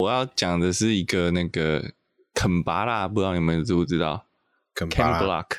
[0.00, 1.92] 我要讲的是一个那个
[2.34, 4.26] 肯巴拉，不知道你们知不知道？
[4.74, 5.58] 肯巴拉 Block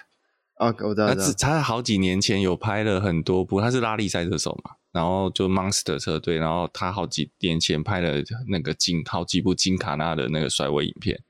[0.55, 1.13] 啊，我知道。
[1.13, 11.21] 他他好几年前有拍了很多部，他是拉力赛车手嘛，然后就 Monster 车队，然后他好几年前拍了那个金好几部金卡纳的那个甩尾影片。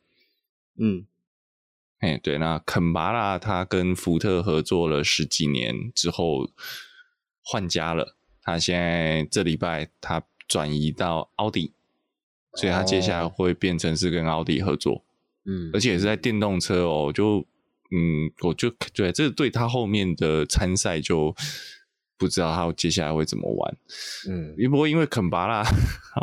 [0.77, 1.05] 嗯，
[1.99, 6.49] 哎，对，那肯巴拉他跟福特合作了十几年之后
[7.43, 11.73] 换家了，他现在这礼拜他转移到奥迪，
[12.55, 15.03] 所以他接下来会变成是跟奥迪合作。
[15.45, 17.45] 嗯，而且也是在电动车哦，就
[17.91, 21.35] 嗯，我就对这对他后面的参赛就
[22.17, 23.77] 不知道他接下来会怎么玩。
[24.29, 25.63] 嗯，不过因为肯巴拉，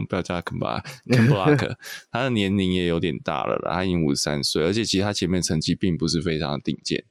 [0.08, 1.76] 不要叫他肯巴拉，肯布拉克，
[2.12, 7.04] 他的年龄也有点大了啦，他已经五十三岁，而且其实他前面成绩并不是非常的顶尖。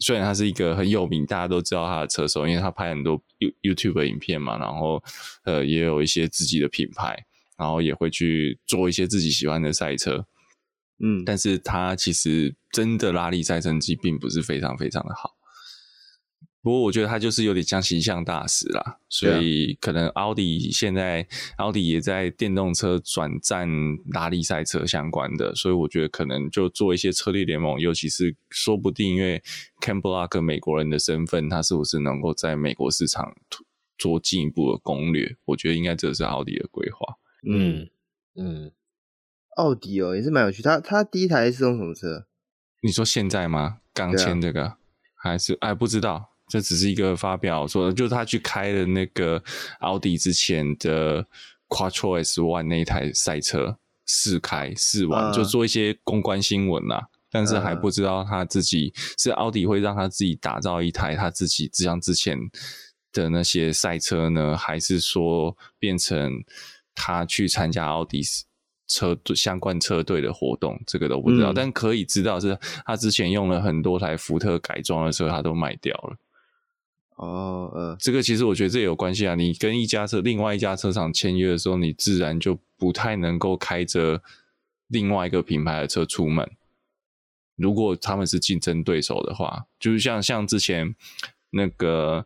[0.00, 5.02] 虽然他是一个很有名，大家都知道他的车手，因为他拍很多 You YouTube 的影片嘛，然后
[5.44, 7.24] 呃也有一些自己的品牌，
[7.58, 10.24] 然后也会去做一些自己喜欢的赛车。
[11.00, 15.34] 嗯，但是他其实真的拉力赛成绩并不是非常非常的好。
[16.60, 23.68] 不过我觉得他就是有点像形象大使啦，所以可能奥迪现在奥迪也在电动车转战
[24.12, 29.40] 拉力赛车相关的，所以我觉得可能就做一些车力联盟，尤其是说不定因为
[29.80, 33.32] Ken Block 美国人的身份，他是不是能够在美国市场
[33.96, 35.36] 做进一步的攻略？
[35.44, 37.14] 我觉得应该这是奥迪的规划。
[37.46, 37.88] 嗯
[38.34, 38.72] 嗯。
[39.56, 40.62] 奥迪哦，也是蛮有趣。
[40.62, 42.26] 他他第一台是用什么车？
[42.80, 43.78] 你说现在吗？
[43.92, 44.76] 刚签这个、啊、
[45.16, 46.30] 还是哎不知道？
[46.48, 49.42] 这只是一个发表说的，就是他去开了那个
[49.80, 51.26] 奥迪之前的
[51.68, 57.08] Quattro S One 那一台赛车试开试玩，uh, 就做一些公关新闻啦。
[57.28, 62.38] 但是还不知道他自己是奥迪会让他自己打造一台他自己像之前
[63.12, 66.32] 的那些赛车呢，还是说变成
[66.98, 68.22] 他去参加奥迪？
[68.90, 76.16] 车队相关车队的活动，这个都不知道，嗯、但可以知道是他之前用了很多台福特改装的车，他都卖掉了。
[77.16, 79.34] 哦，呃，这个其实我觉得这也有关系啊。
[79.34, 84.22] 你跟一家车、另外一家车厂签约的时候，你自然就不太能够开着
[84.86, 86.50] 另外一个品牌的车出门。
[87.56, 90.96] 如果他们是竞争对手的话，就是像像之前
[91.50, 92.24] 那个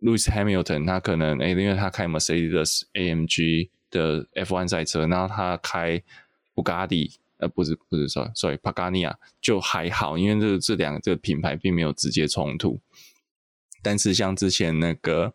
[0.00, 3.68] Lewis Hamilton，他可能诶、欸，因为他开 Mercedes AMG。
[3.90, 6.02] 的 F1 赛车，然后他开
[6.54, 12.80] 布加迪，呃，不是不是，sorry，sorry，帕加尼亚就还好，因为这这两个这个品牌并没有直接冲突。
[13.82, 15.32] 但是像之前那个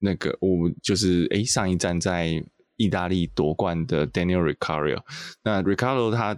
[0.00, 2.44] 那个，我就是诶上一站在
[2.76, 5.02] 意大利夺冠的 Daniel Ricciardo，
[5.42, 6.36] 那 Ricciardo 他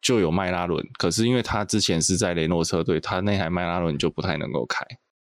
[0.00, 4.84] 就有迈拉伦，可是因为他之前是在雷诺车队，他那台迈拉伦就不太能够开，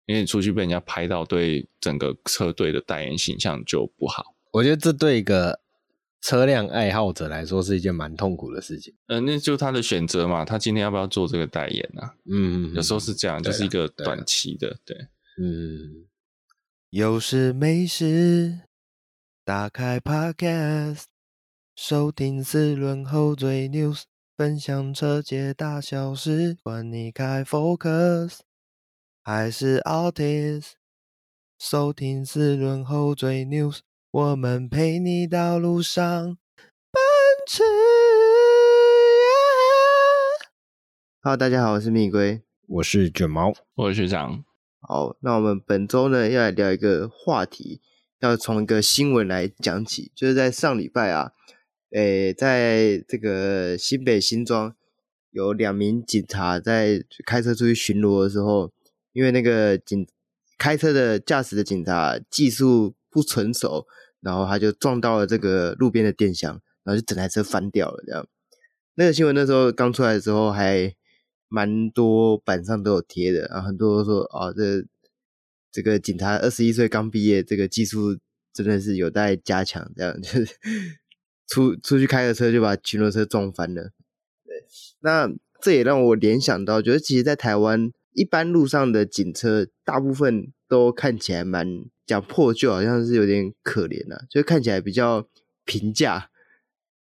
[0.07, 4.35] 因为出去被人家拍到，对整个车队的代言形象就不好。
[4.51, 5.59] 我觉得这对一个
[6.21, 8.93] 车辆爱好者来说是一件蛮痛苦的事情。
[9.07, 12.15] 嗯、呃，那就他的选择嘛，他今天要不要做这个代言呢、啊？
[12.29, 15.07] 嗯，有时候是这样，就是一个短期的，对，对。
[15.39, 16.07] 嗯，
[16.89, 18.61] 有事没事，
[19.45, 21.03] 打开 Podcast，
[21.75, 24.03] 收听四轮后嘴 News，
[24.35, 28.39] 分享车界大小事，管你开 Focus
[29.21, 30.71] 还是 Altis，
[31.59, 33.79] 收听四轮后嘴 News。
[34.17, 36.99] 我们陪你到路上奔
[37.47, 37.61] 驰。
[41.21, 44.43] Hello，大家好，我是蜜龟，我是卷毛，我是学长。
[44.79, 47.79] 好，那我们本周呢要来聊一个话题，
[48.21, 51.33] 要从一个新闻来讲起，就是在上礼拜啊，
[51.91, 54.75] 诶，在这个新北新庄
[55.29, 58.71] 有两名警察在开车出去巡逻的时候，
[59.13, 60.07] 因为那个警
[60.57, 63.85] 开车的驾驶的警察技术不纯熟。
[64.21, 68.03] 然后他就撞到了这个路边的电箱，然后就整台车翻掉了。
[68.05, 68.27] 这样，
[68.95, 70.93] 那个新闻那时候刚出来的时候，还
[71.47, 74.85] 蛮多板上都有贴的，然后很多都说啊，这
[75.71, 78.17] 这个警察二十一岁刚毕业，这个技术
[78.53, 79.91] 真的是有待加强。
[79.95, 80.47] 这样就是
[81.47, 83.91] 出出去开个车就把巡逻车撞翻了。
[84.43, 84.65] 对，
[85.01, 85.29] 那
[85.61, 91.85] 这也让我联想到，觉得其实，在台湾一般路上的警车，大部分都看起来蛮。
[92.07, 95.27] 讲破旧好像是有点可怜啊，就看起来比较
[95.65, 96.29] 平价，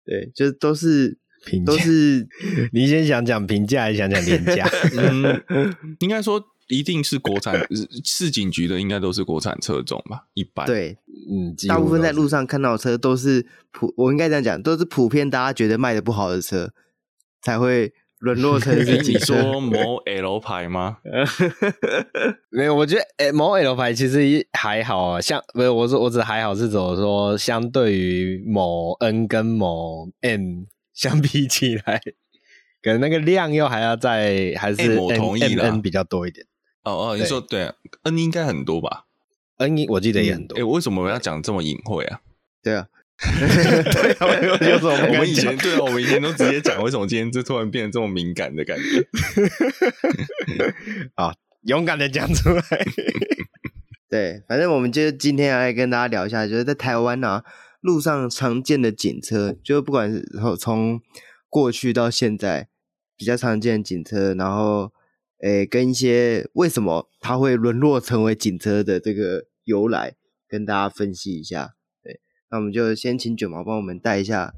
[0.03, 2.27] 对，就都是平，都是
[2.73, 4.67] 你先想讲平价，还是想讲廉价？
[4.97, 7.55] 嗯，应该说一定是国产
[8.03, 10.25] 市警局的，应该都是国产车种吧？
[10.33, 10.97] 一般对，
[11.31, 16.73] 嗯，大部分在路上看到的车都是普，我应该这样讲，都是普遍大家觉得卖的不好的车
[17.43, 20.97] 才会沦落成 是你说某 L 牌吗？
[22.49, 30.63] 没有，我觉得诶某 L 牌其实还好啊，像不是我说我只还好是怎么说，相对于某 N 跟某 M
[30.93, 32.01] 相比起来，
[32.81, 36.45] 可能那个量又还要再还是 N, 我同意 M N 比较多一点。
[36.83, 37.71] 哦哦，你说对
[38.03, 39.05] ，N 应该很多吧
[39.57, 40.57] ？N 我记得也很多。
[40.57, 42.21] 哎、嗯，为什么我要讲这么隐晦啊？
[42.63, 42.87] 对啊。
[43.21, 49.07] 对啊，我 们以前对啊，我们以前都直接讲，为什么今天就突然变得这么敏感的感觉？
[51.15, 51.33] 啊，
[51.63, 52.63] 勇敢的讲出来。
[54.09, 57.43] 对，反正我们就今天来跟大家聊一下，就是在台湾啊，
[57.79, 60.25] 路上常见的警车，就不管是
[60.59, 60.99] 从
[61.49, 62.67] 过去到现在
[63.15, 64.91] 比较常见的警车，然后
[65.41, 70.15] 诶，跟一些为什么它会沦落成为警车的这个由来，
[70.49, 71.74] 跟大家分析一下。
[72.49, 74.53] 那我们就先请卷毛帮我们带一下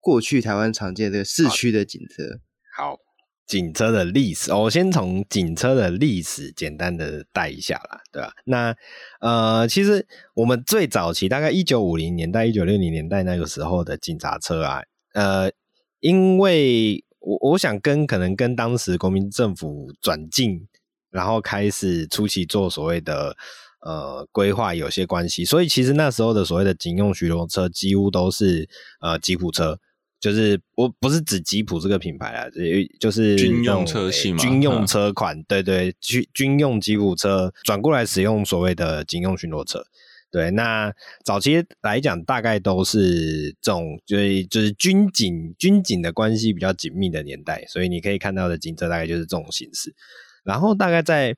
[0.00, 2.40] 过去台湾常见的这个市区的警车。
[2.74, 2.98] 好，好，
[3.46, 8.32] 警车的历史，我先从警车的历史简单的带一下啦，对吧？
[8.44, 8.74] 那
[9.20, 14.82] 呃，其实我们最早期大概一九五零年代、一九六零年代那个时候的警察车啊，
[15.12, 15.52] 呃，
[16.00, 20.66] 因为我我想跟可能跟当时国民政府转进，
[21.10, 23.36] 然后开始初期做所谓的。
[23.80, 28.68] 呃，规划有些关系，所以其实那时候的所谓的警用巡逻车，几乎都是
[29.00, 29.78] 呃吉普车，
[30.18, 32.46] 就是我不是指吉普这个品牌啊，
[32.98, 39.84] 就是军用车系嘛，军用车款，对对，军军用吉普车转过来使用所谓的警用巡逻车，
[40.32, 40.92] 对，那
[41.24, 49.94] 早期来讲，大概都是这种，就是就是军警军警的关系比较紧密的年代，所以你可以看到的警车大概就是这种形式，
[50.42, 51.36] 然后大概在。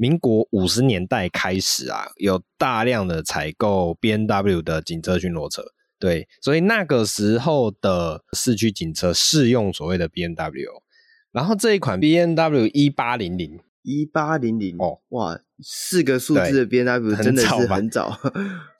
[0.00, 5.62] 民国五十年代开始啊，有大量的采购 B N W 的警车巡逻车，
[5.98, 10.70] 对，所以那个时候的市区警车适用所谓的 B N W，
[11.32, 13.60] 然后这一款 B N W 一八零零。
[13.82, 18.18] 一八零零哦，哇，四个数字的 B N W 真的是很早，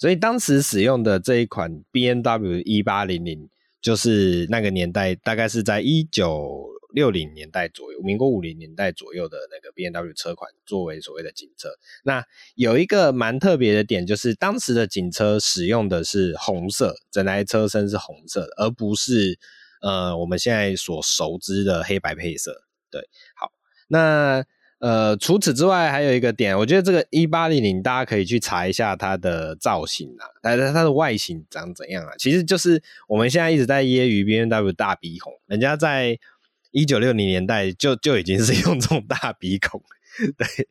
[0.00, 3.46] 所以当时使用的这一款 B N W 一八零零，
[3.82, 6.79] 就是那个年代大概是在一九。
[6.92, 11.68] 六零年代左右，民国五零年代左右的那个 BMW 车款，作为所谓的警车。
[12.04, 19.38] 那有一个蛮特别的点，就是当时的警车使用的是红色，整台车身是红色的，而不是
[19.82, 22.64] 呃我们现在所熟知的黑白配色。
[22.90, 23.52] 对，好，
[23.88, 24.44] 那
[24.78, 32.12] 呃除此之外还有一个点，我觉得这个一八零零大家可以去查一下它的造型啊，它的它的外形长怎样啊？
[32.18, 36.18] 其实就是我们现在一直在揶揄 BMW 大鼻孔，人家在。
[36.70, 39.82] 一九六零年代就就已经是用这种大鼻孔，
[40.38, 40.68] 对，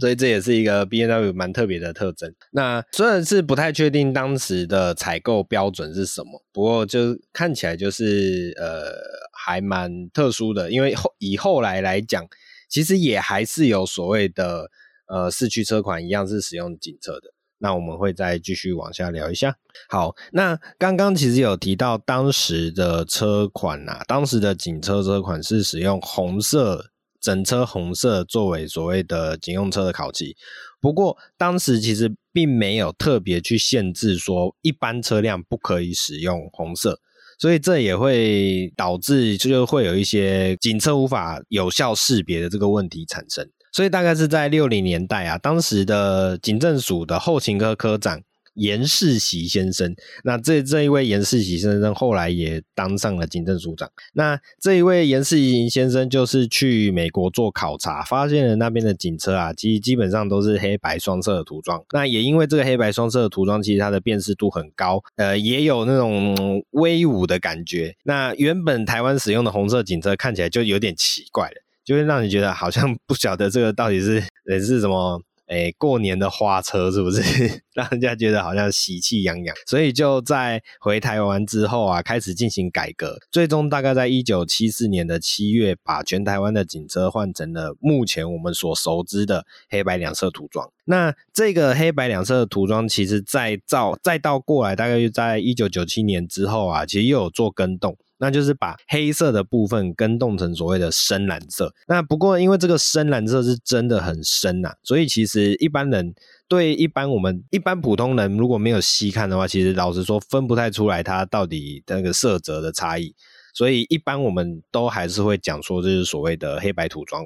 [0.00, 2.34] 所以这也是一个 BMW 蛮特别的特征。
[2.52, 8.92] 那虽然是不太确定当时的采购标准是什么，不过就看起来就是呃
[9.32, 12.26] 还蛮特殊的，因为后以后来来讲，
[12.68, 14.70] 其实也还是有所谓的
[15.06, 17.34] 呃四驱车款一样是使用警车的。
[17.64, 19.56] 那我们会再继续往下聊一下。
[19.88, 26.90] 好，那刚刚其实有提到当时的车款啊，当时的警车车款是使用红色，
[27.22, 30.36] 整车红色作为所谓的警用车的考漆。
[30.78, 37.00] 不过当时其实并没有特别去限制说一般车辆不可以使用红色，
[37.38, 43.48] 所以这也会导致就是会有一些警车无法有效识别的这个问题产生。
[43.74, 48.22] 所以大概是在六零年代啊，当时的警政署的后勤科科长
[48.54, 49.92] 严世袭先生，
[50.22, 53.90] 那这这一位严世袭先生后来也当上了警政署长。
[54.12, 61.84] 那这一位严世袭先生就是去美国做考察，发现了那边的警车啊，其实基本上都是黑白双色的涂装。
[61.92, 67.96] 那也因为这个黑白双色的涂装，其实它的辨识度很高，呃，也有那种威武的感觉。
[68.04, 71.63] 那原本台湾使用的红色警车看起来就有点奇怪了。
[71.84, 77.20] 就会让你觉得好像不晓得这个到底是 也是什么诶，过年的花车是不是？
[77.74, 79.54] 让人家觉得好像喜气洋洋。
[79.66, 90.66] 所以就在回台湾之后啊，开始进行改革，最终大概在一九七四年的七月，把全台湾的警车换成了目前我们所熟知的黑白两色涂装。
[90.86, 97.98] 那这个黑白两色的涂装，其实再造再到过来，大概就在一九九七年之后啊，其实又有做更动。
[98.24, 101.74] 那就是把黑色的部分更动成所谓的深蓝色。
[101.86, 106.14] 那不过因为这个深蓝色是真的很深呐、啊，所以其实一般人
[106.48, 113.14] 对一般我们一般普通人如果没有细看的话，其实老实说分不太出来它到底那个色泽的差异。
[113.52, 117.22] 所以一般我们都还是会讲说这是所谓的黑白涂装，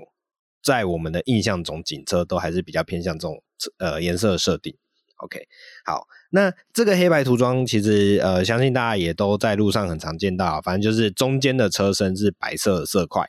[0.64, 3.40] 在我们的印象中，警车都还是比较偏向这种
[3.78, 4.76] 呃颜色设定。
[5.18, 5.40] OK，
[5.84, 13.26] 好，那这个黑白涂装其实呃，相信大家也都在路上很常见到，反正就是中间的车身是白色的色块，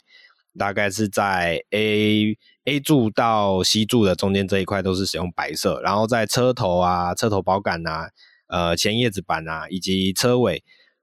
[0.58, 8.10] 大概是在 A A 柱到 C 柱的中间这一块都是使用白色，然后在车头啊、车头保杆啊、
[8.48, 10.62] 呃前叶子板啊以及车尾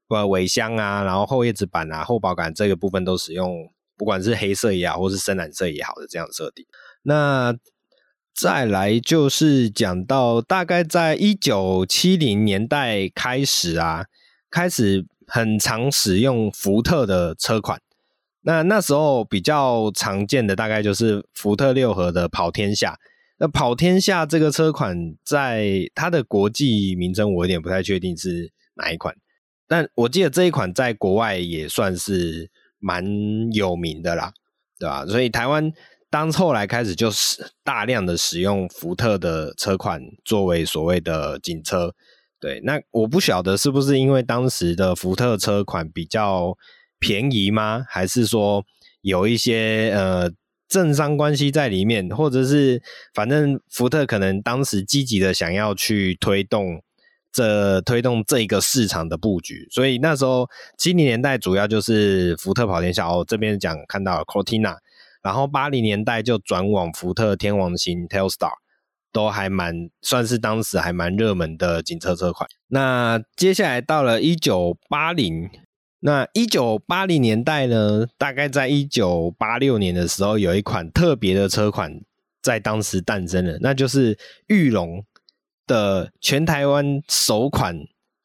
[0.08, 6.66] 呃尾箱啊，然后后叶子板啊、后保杆这个部分都使用不管是黑色也好，或是深蓝色也好的这样的设定，
[7.02, 7.56] 那。
[8.36, 14.04] 再来就是讲到大概在一九七零年代开始啊，
[14.50, 17.80] 开始很常使用福特的车款。
[18.42, 22.98] 那那时候比较常见的大概就是福特六合的跑天下。
[23.38, 29.14] 那跑天下这个车款在它的国际名称我有点不太确定是哪一款，
[29.66, 33.02] 但我记得这一款在国外也算是蛮
[33.54, 34.34] 有名的啦，
[34.78, 35.06] 对吧？
[35.06, 35.72] 所以台湾。
[36.08, 41.92] 当后来开始就是大量的使用福特的车款作为所谓的警车，
[42.40, 46.56] 对，那我不晓得是不是因为当时的福特车款比较
[47.00, 47.84] 便宜吗？
[47.88, 48.64] 还是说
[49.02, 50.30] 有一些呃
[50.68, 52.80] 政商关系在里面，或者是
[53.12, 56.80] 反正福特可能当时积极的想要去推动
[57.32, 60.48] 这推动这个市场的布局，所以那时候
[60.78, 64.76] 七零年代主要就是福特跑天下哦，这边讲看到 Cortina。
[65.26, 68.52] 然后八零年代就转往福特天王星 Telstar，
[69.10, 72.48] 都还蛮算是当时还蛮热门的警车车款。
[72.68, 75.50] 那接下来到了一九八零，
[75.98, 82.00] 那一九八零年代呢，大概在一九八六年的时候，有一款特别的车款
[82.40, 84.16] 在当时诞生了，那就是
[84.46, 85.04] 裕隆
[85.66, 87.76] 的全台湾首款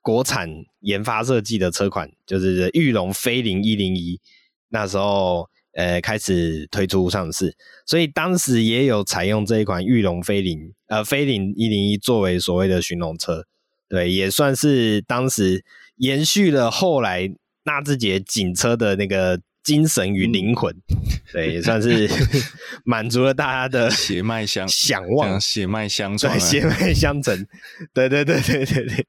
[0.03, 0.48] 国产
[0.81, 4.22] 研发设计的车款，就是裕隆飞凌一零一，
[4.70, 5.50] 那时候。
[5.74, 13.46] 呃，开始推出上市，所以当时也有采用这一款玉龙飞凌，呃，飞凌一零一作为所谓的巡龙车，
[13.88, 15.63] 对，也算是当时
[15.98, 17.32] 延续了后来
[17.63, 20.98] 纳智捷警车的那个精神与灵魂，嗯、
[21.32, 22.10] 对，也算是
[22.84, 27.46] 满足了大家的血脉相 想望，血脉相传，血脉相承，
[27.94, 29.06] 对对对对对对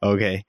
[0.00, 0.42] ，OK，好，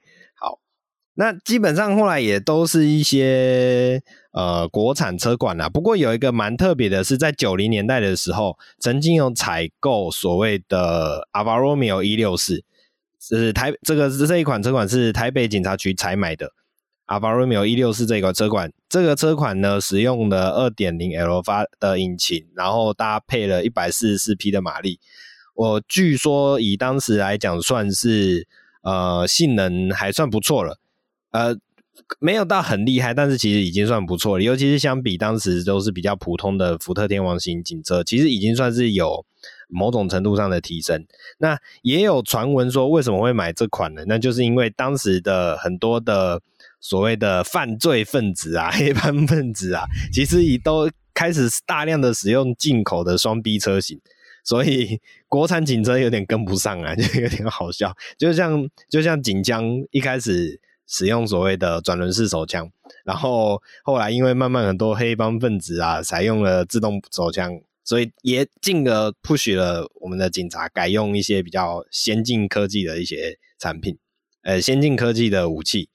[1.19, 4.01] 那基本上后来也都是一些。
[4.31, 12.63] 呃，国产车款啊，不过有一个蛮特别的是，在九零年代的时候，曾经有采购所谓的 Alfa Romeo 一六四，
[13.19, 16.53] 是台这个这一款车款是台北警察局采买的
[17.07, 24.99] Alfa Romeo 一六四这个车款，这个车款呢，使用了二点零 L 发的引擎，然后搭配了一百四十四匹的马力，
[25.55, 28.47] 我据说以当时来讲，算是
[28.83, 30.77] 呃性能还算不错了，
[31.31, 31.57] 呃。
[32.19, 34.43] 没有到很厉害，但是其实已经算不错了。
[34.43, 39.25] 尤其是相比当时都是比较普通的福特天王型警车，其实已经算是有
[39.67, 41.05] 某种程度上的提升。
[41.39, 44.05] 那也有传闻说，为什么会买这款呢？
[44.07, 46.41] 那就是因为当时的很多的
[46.79, 49.83] 所谓的犯罪分子啊、 黑帮分子啊，
[50.13, 53.99] 其实已都开始大量的使用进口的双 B 车型，
[54.45, 57.93] 所以国产警车有点跟不上啊， 就有点好笑。
[58.17, 60.61] 就像就像锦江一开始。
[60.89, 62.69] 使用所谓的转轮式手枪，
[63.05, 73.97] 然后后来因为慢慢很多黑帮分子啊采用了自动手枪，所以也进而 push 了我们的警察改用一些比较先进科技的一些产品，
[74.41, 75.89] 呃，先进科技的武器。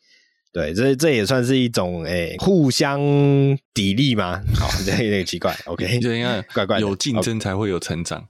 [0.53, 4.41] 对，这这也算是一种诶、欸、互相砥砺嘛？
[4.55, 5.53] 好，这有点奇怪。
[5.65, 8.29] OK，就应该 怪怪的，有竞争才会有成长。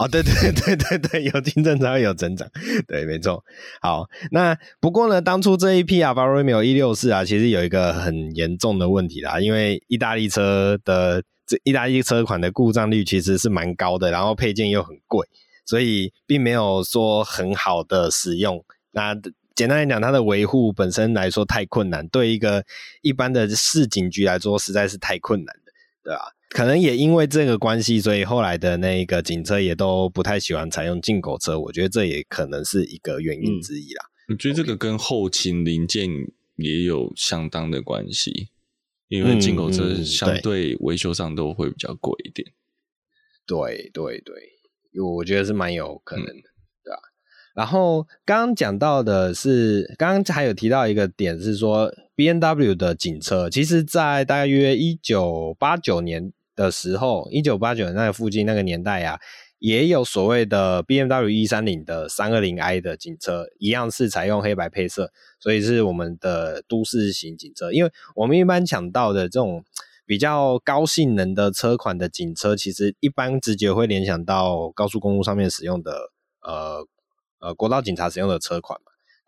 [0.00, 2.48] 哦，对对 对对对，有竞争才会有增长，
[2.88, 3.44] 对，没错。
[3.82, 15.28] 好，那不过呢，当初这一批 Alfa Romeo 一六四啊，其实有一个很严重的问题啦，因为意大利车的这意大利车款的故障率其实是蛮高的，然后配件又很贵，
[15.66, 18.64] 所以并没有说很好的使用。
[18.92, 19.14] 那
[19.54, 22.64] 简单来讲，它的维护本身来说太困难，对一个
[23.02, 26.32] 一般的市警局来说实在是太困难的，对吧？
[26.50, 31.56] 可能也因为这个关系，所以后来的那个警车也都不太喜欢采用进口车。
[31.56, 34.04] 我觉得这也可能是一个原因之一啦。
[34.28, 36.08] 我觉得这个跟后勤零件
[36.56, 38.48] 也有相当的关系，
[39.06, 42.48] 因为进口车相对维修上都会比较贵一点。
[43.46, 44.34] 对对对，
[45.00, 46.50] 我觉得是蛮有可能的，
[46.82, 46.98] 对吧？
[47.54, 56.32] 然后刚刚讲到的是，刚刚还有提到一个点是说，BMW 的警车，其实在大约一九八九年。
[56.54, 59.18] 的时候，一九八九那个附近那个年代啊，
[59.58, 67.72] 也有所谓的 BMW 一三零的三二零 i 的警车，一样是采用黑白配色，所以是我们的都市型警车。
[67.72, 69.64] 因为我们一般抢到的这种
[70.06, 76.10] 比较高性能的车款的警车，其实一般直觉会联想到高速公路上面使用的
[76.42, 76.86] 呃
[77.38, 78.78] 呃国道警察使用的车款。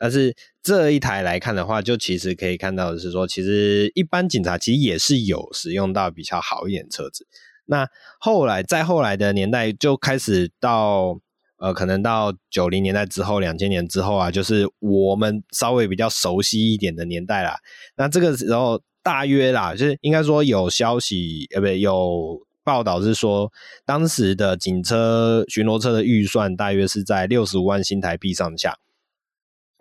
[0.02, 7.24] 但是这一台来看的话，就其实可以看到的是说，其实一般警察其实也是有使用到比较好一点车子。
[7.66, 7.86] 那
[8.18, 11.20] 后来再后来的年代就开始到
[11.58, 17.54] 呃，可能到九零年代之后，两千年之后啊，就是我们稍微比较熟悉一点的年代啦。
[17.96, 23.52] 那这个时候大约啦，就是应该说有消息呃，不对，有报道是说，
[23.86, 28.76] 当时的警车巡逻车的预算大约是在六十五万新台币上下。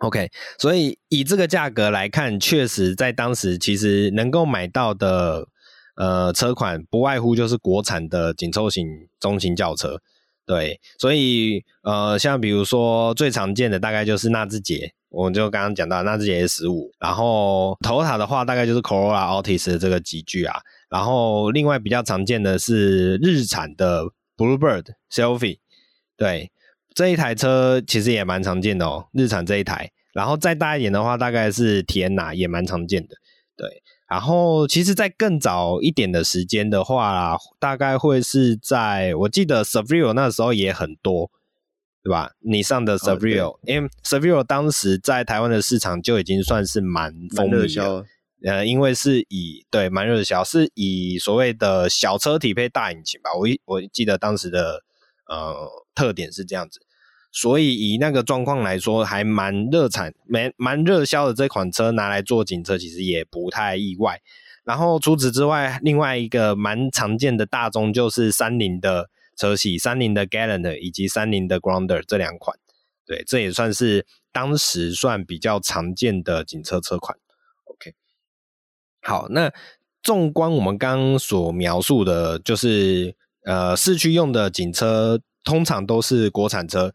[0.02, 5.48] OK，所以以这个价格来看，确实在当时其实能够买到的。
[5.94, 8.88] 呃，车款不外乎就是国产的紧凑型
[9.20, 10.00] 中型轿车，
[10.46, 24.04] 对，所以呃，像比如说最常见的大概就是纳智捷，我们就刚刚讲到纳智捷 S 十五，然后头塔的话大概就是 Corolla Altis 的这个级距啊，然后另外比较常见的是日产的
[24.38, 25.58] Bluebird Selfie，
[26.16, 26.50] 对，
[26.94, 33.16] 这一台车其实也蛮常见的哦，日产这一台，然后再大一点的话大概是 Teana 也蛮常见的，
[33.56, 33.82] 对。
[34.08, 41.30] 然后，其实，在更早一点的时间的话，大概会是在我记得 Seville 那时候也很多，
[42.04, 42.32] 对吧？
[42.40, 48.04] 你上的 Seville，、哦、因为 Seville 当时在台湾的市场就已经算是蛮风靡的，
[48.44, 53.30] 呃，因为是以对蛮热销，是以所谓的小车体配大引擎吧。
[53.32, 54.82] 我我记得当时的
[55.30, 56.80] 呃特点是这样子。
[57.34, 64.20] 所以以那个状况来说，还蛮热产、蛮蛮热销的这款车拿来做警车，其实也不太意外。
[64.64, 72.58] 然后除此之外，另外一个蛮常见的大宗就是三菱的车系，三菱的 Gallant 以及三菱的 Grandeur 这两款。
[73.06, 77.18] 对，这也算是当时算比较常见的警车车款。
[77.64, 77.94] OK，
[79.00, 79.50] 好，那
[80.02, 86.92] 纵观我们刚刚所描述的，就是呃市区用的警车，通常都是国产车。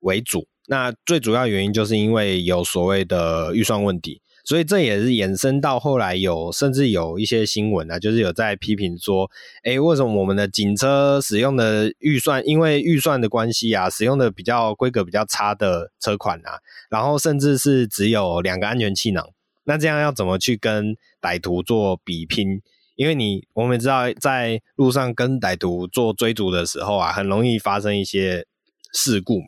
[0.00, 9.30] 为主，那最主要原因就是因为有所谓的预算问题，所以这也是衍生到后来有甚至有一些新闻啊，就是有在批评说，
[9.62, 16.58] 诶，为什么我们的警车使用的预算，因为预算的关系啊，使用的比较规格比较差的车款啊，
[16.90, 19.26] 然后甚至是只有两个安全气囊，
[19.64, 22.60] 那这样要怎么去跟歹徒做比拼？
[22.94, 28.46] 因为你我们知道在路上跟歹徒做追逐的时候啊，很容易发生一些
[28.92, 29.46] 事故嘛。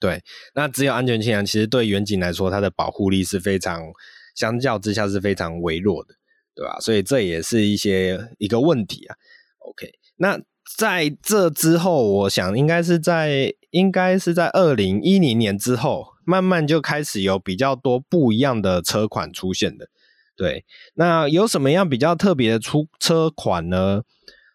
[0.00, 0.22] 对，
[0.54, 3.82] 那只有安全气囊，其实对远景来说，它的保护力是非常，
[4.34, 6.14] 相较之下是非常微弱的，
[6.54, 6.78] 对吧？
[6.78, 9.16] 所以这也是一些一个问题啊。
[9.58, 10.40] OK，那
[10.76, 19.88] 在这之后，我想应该是在应该是在二零一零年之后，慢慢就开始有比较多不一样的车款出现的。
[20.38, 24.00] 对，那有什么样比较特别的出车款呢？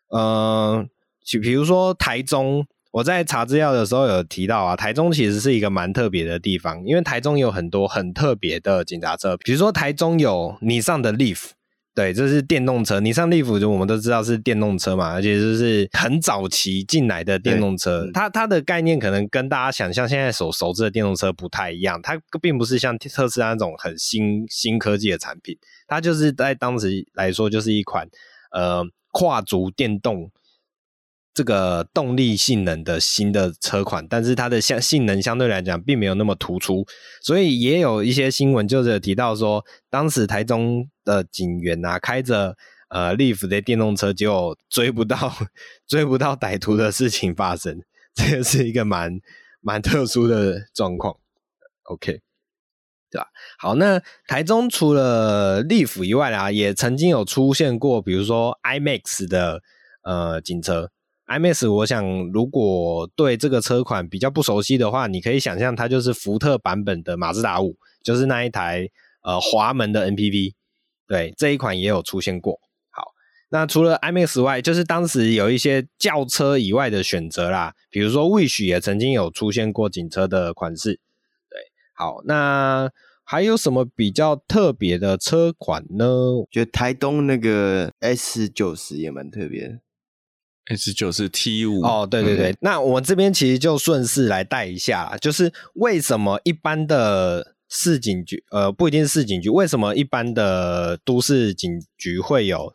[0.07, 0.83] 呃，
[1.23, 2.65] 就比如说台中。
[2.93, 11.53] 我在查资料的时候有提到啊，台中其实是一个蛮特别的地方，因为台中有很多很特别的警察车，比如说台中有你上的 Leaf，
[11.95, 28.07] 对，这是电动车，Nissan Leaf 就我们都知道是电动车嘛，而且就是很早期进来的电动车，它它的概念可能跟大家想象现在所熟知的电动车不太一样，它并不是像特斯拉那种很新新科技的产品，它就是在当时来说就是一款
[28.51, 30.31] 呃跨足电动。
[31.33, 36.85] 这个动力性能的新的车款，但是它的相性能相对来讲并没有那么突出，
[37.21, 42.55] 所以也有一些新闻就是提到说，当时台中的警员啊开着
[42.89, 45.33] 呃 Leaf 的电动车，就追不到
[45.87, 47.81] 追不到歹徒的事情发生，
[48.13, 49.19] 这个是一个蛮
[49.59, 51.17] 蛮特殊的状况。
[51.85, 52.21] OK，
[53.09, 53.27] 对吧？
[53.57, 59.63] 好，那台中除了 Leaf 以外啊，也曾经有出现过，比如说 IMAX 的
[60.03, 60.91] 呃警车。
[61.27, 68.89] IMAX，我想如果对这个车款比较不熟悉的话，你可以想象它就是福特版本的马自达五，就是那一台
[69.23, 70.53] 呃滑门的 MPV。
[71.07, 72.59] 对，这一款也有出现过。
[72.89, 73.03] 好，
[73.49, 80.99] 那除了 IMAX 外，就是当时有一些轿车以外的选择啦，比如说 Wish 也曾经有出现过警车的款式。
[81.49, 81.59] 对，
[81.95, 82.89] 好，那
[83.23, 86.05] 还有什么比较特别的车款呢？
[86.51, 89.79] 觉得台东那个 S 九十也蛮特别的。
[90.67, 102.73] S 九是 T 五哦，对对对，嗯、那我们这边其实就顺势来带一下，就是为什么一般的市警局，呃，不一定是市警局，为什么一般的都市警局会有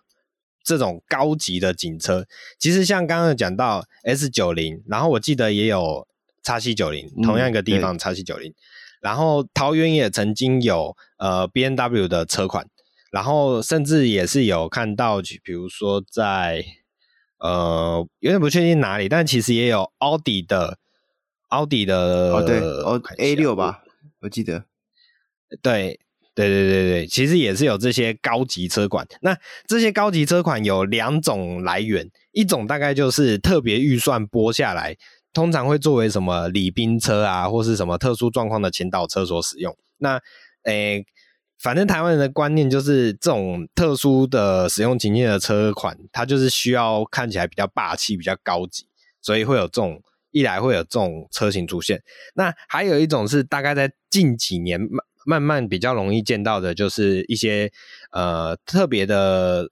[0.63, 2.27] 这种高级的警车？
[2.59, 6.07] 其实像刚刚讲到 S 九零，然后我记得也有
[6.43, 8.53] 叉 C 九零，同样一个地方叉 C 九零，
[9.01, 12.67] 然后桃园也曾经有呃 B N W 的车款，
[13.11, 16.63] 然后甚至也是有看到，比如说在。
[17.39, 20.79] 呃，有点不确定哪里，但其实也有奥迪的
[21.49, 23.83] 奥迪的哦对哦 A 六吧，
[24.21, 24.65] 我记得。
[25.63, 25.99] 对
[26.35, 29.07] 对对对对，其实也是有这些高级车款。
[29.23, 34.97] 那这些高级车款有两种来源，一种大概就是特别预算拨下来，
[35.33, 39.77] 通常会作为什么礼宾车啊，或是什么特殊状况的前导车所使用。
[39.99, 40.21] 那
[40.65, 41.05] 诶。
[41.61, 48.87] 反正台湾人的观念就是，这种特殊的使用情境的车款，它就是需要看起来比较霸气、比较高级，
[49.21, 52.01] 所以会有这种一来会有这种车型出现。
[52.35, 57.73] 那还有一种是大概在近几年慢慢慢比较容易见到的，就是一些
[58.13, 59.69] 呃特别的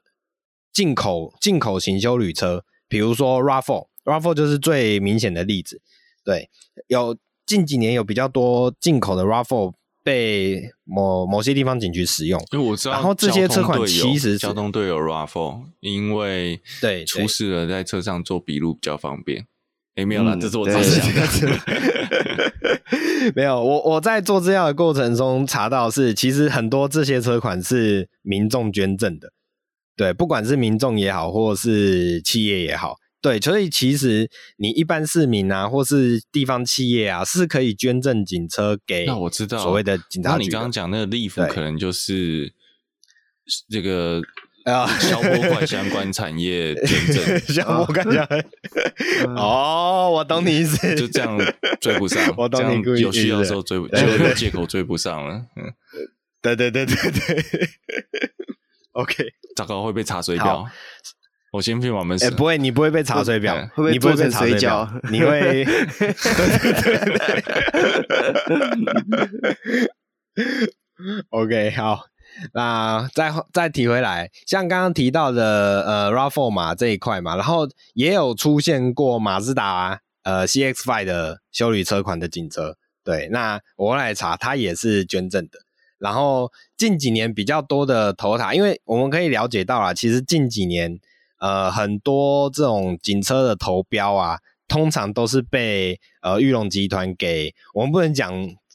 [0.72, 5.80] 进口进口型修旅车，比如说 RAV4，RAV4 就是最明显的例子。
[6.24, 6.50] 对，
[6.88, 9.72] 有近几年有比较多进口的 RAV4。
[10.06, 19.44] 被某某些地方警局使用，因为我知道，然后这些车款其实交通队有 Raffle，因为对出事了，在车上做笔录比较方便。
[19.96, 21.58] 哎，没有啦，这是我自己想的。
[23.34, 29.32] 没有，我我在做资料的过程中查到是，其实很多这些车款是民众捐赠的，
[29.96, 32.94] 对，不管是民众也好，或是企业也好。
[33.26, 39.04] 对，所以其实你一般市民啊，或是地方企业啊，是可以捐赠警车给。
[39.04, 40.36] 那我知道所谓的警察局。
[40.36, 42.52] 那你刚刚讲那个利夫，可能就是
[43.68, 44.22] 这个
[44.64, 47.38] 啊， 消波块相关产业捐赠。
[47.52, 48.46] 消波块相关。
[49.34, 50.94] 哦，我懂你意思。
[50.94, 51.36] 就这样
[51.80, 53.00] 追不上，我懂你意思。
[53.00, 55.44] 有需要的时候追不，就有借口追不上了。
[55.56, 55.74] 嗯，
[56.40, 57.44] 对对对对对。
[58.92, 60.64] OK，糟糕，会被查水表。
[61.52, 62.18] 我先去网门。
[62.22, 64.90] 哎，不会，你不会被查水表，会不会你不会被查水表？
[65.10, 65.66] 你会。
[71.30, 72.00] OK，好，
[72.52, 85.60] 那再再提回来，像刚刚提到的呃 RAV4 嘛这一块嘛，然后也有出现过马自达呃 CX-5 的修理车款的警车，对，那我来查，它也是捐赠的。
[85.98, 90.98] 然后近几年比较多的 Toyota，因为我们可以了解到啊，其实近几年。
[91.38, 98.32] 呃，很多这种警车的投标啊，通常都是被呃玉龙集团给，我们不能讲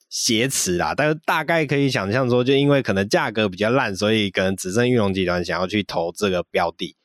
[0.09, 6.95] 挟持啦，但是大概可以想象说，就因为可能价格比较烂，所以可能只剩玉龙集团想要去投这个标的。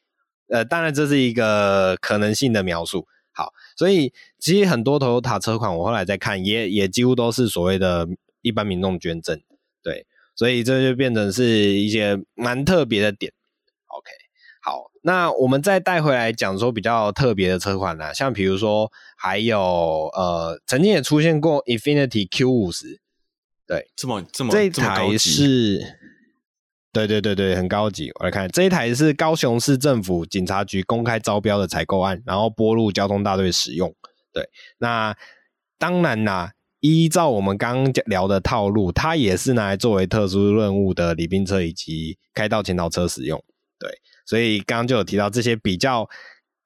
[0.49, 3.07] 呃，当然这是一个可能性的描述。
[3.33, 8.07] 好，所以其实很多 Toyota 车款，我后来再看，也也几乎都是所谓的
[8.43, 9.41] 一般民众捐赠。
[9.83, 13.33] 对，所以这就变成是一些蛮特别的点。
[13.89, 14.26] OK。
[14.69, 23.01] 好，那我们再带回来讲说比较特别的车款呢，像比如说还有呃，曾经也出现过 Infinity Q 五十，
[23.65, 25.79] 对，这么这么这一台是，
[26.93, 28.11] 对对对对，很高级。
[28.19, 33.95] 我来看这一台是高雄市政府警察局公开招标的采购案，然后拨入交通大队使用。
[34.33, 34.49] 对，
[34.79, 35.17] 那
[35.79, 43.41] 当然啦，依照我们刚刚聊的套路，它也是拿来作为特殊任务的礼宾车以及开道前导车使用。
[43.79, 43.89] 对。
[44.27, 46.07] 所以刚刚就有提到这些比较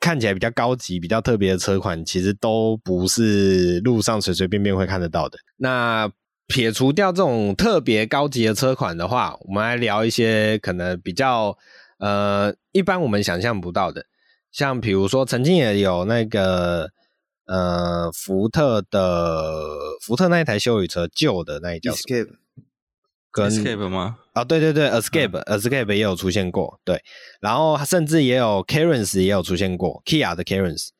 [0.00, 5.38] 看起来比较高级、比较特别的车款，其实都不是路上随随便便会看得到的。
[5.58, 6.10] 那
[6.46, 11.56] 撇除掉这种特别高级的车款的话，我们来聊一些可能比较
[11.98, 14.06] 呃一般我们想象不到的，
[14.50, 16.90] 像比如说曾经也有那个
[17.44, 19.68] 呃福特的
[20.00, 22.30] 福特那一台修理车旧的那一叫 Escape
[23.30, 24.19] 跟 Escape 吗？
[24.32, 27.02] 啊、哦，对对对，Escape，Escape、嗯、Escape 也有出现过，对，
[27.40, 30.90] 然后甚至也有 Carens 也有出现过，Kia 的 Carens，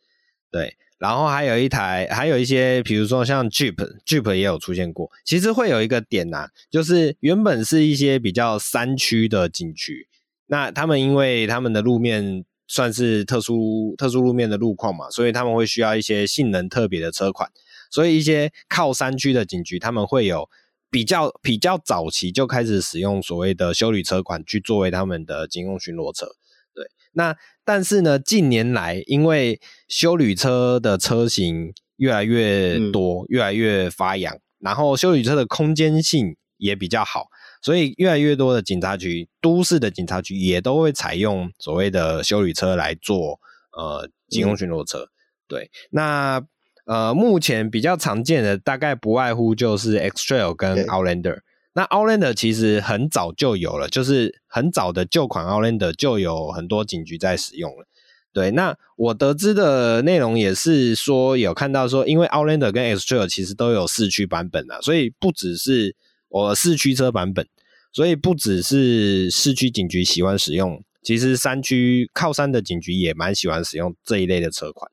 [0.50, 5.08] 对，然后还有一台，还有一些，比如说像 Jeep，Jeep 也有出现过。
[5.24, 10.08] 其实会有一个点呐、啊，就是原本是一些比较山区的景区，
[10.46, 17.48] 那他们因为他们的路面算是特殊特殊路面的路况嘛，所以他们会需要一些性能特别的车款，
[17.92, 20.48] 所以一些靠山区的景区，他们会有。
[20.90, 26.26] 比较比较早期就开始使用所谓的修理车款去作为他们的警用巡逻车，
[26.74, 26.84] 对。
[27.12, 37.26] 那但是呢，近年来因为修理车的车型越来越多，嗯、越来越发扬，然后修理车的空间性也比较好，
[37.62, 43.38] 所以越来越多的警察局、都市的警察局也都会采用所谓的修理车来做
[43.72, 45.10] 呃警用巡逻车，嗯、
[45.48, 45.70] 对。
[45.90, 46.40] 那
[46.86, 51.40] 呃，目前比较常见的大概不外乎就是 X Trail 跟 Outlander。
[51.72, 57.86] 那 Outlander 其实很早就有了，就是很早的旧款 Outlander 就有很多警局在使用了。
[58.32, 65.94] 对，那我得知的内容也是说，有看到说，因为 Outlander 跟 X Trail 其实都有四驱版本啊，所以不只是
[66.28, 67.46] 我四驱车版本，
[67.92, 74.90] 所以不只是市区警局喜欢使用，其实山区靠山的警局也蛮喜欢使用这一类的车款。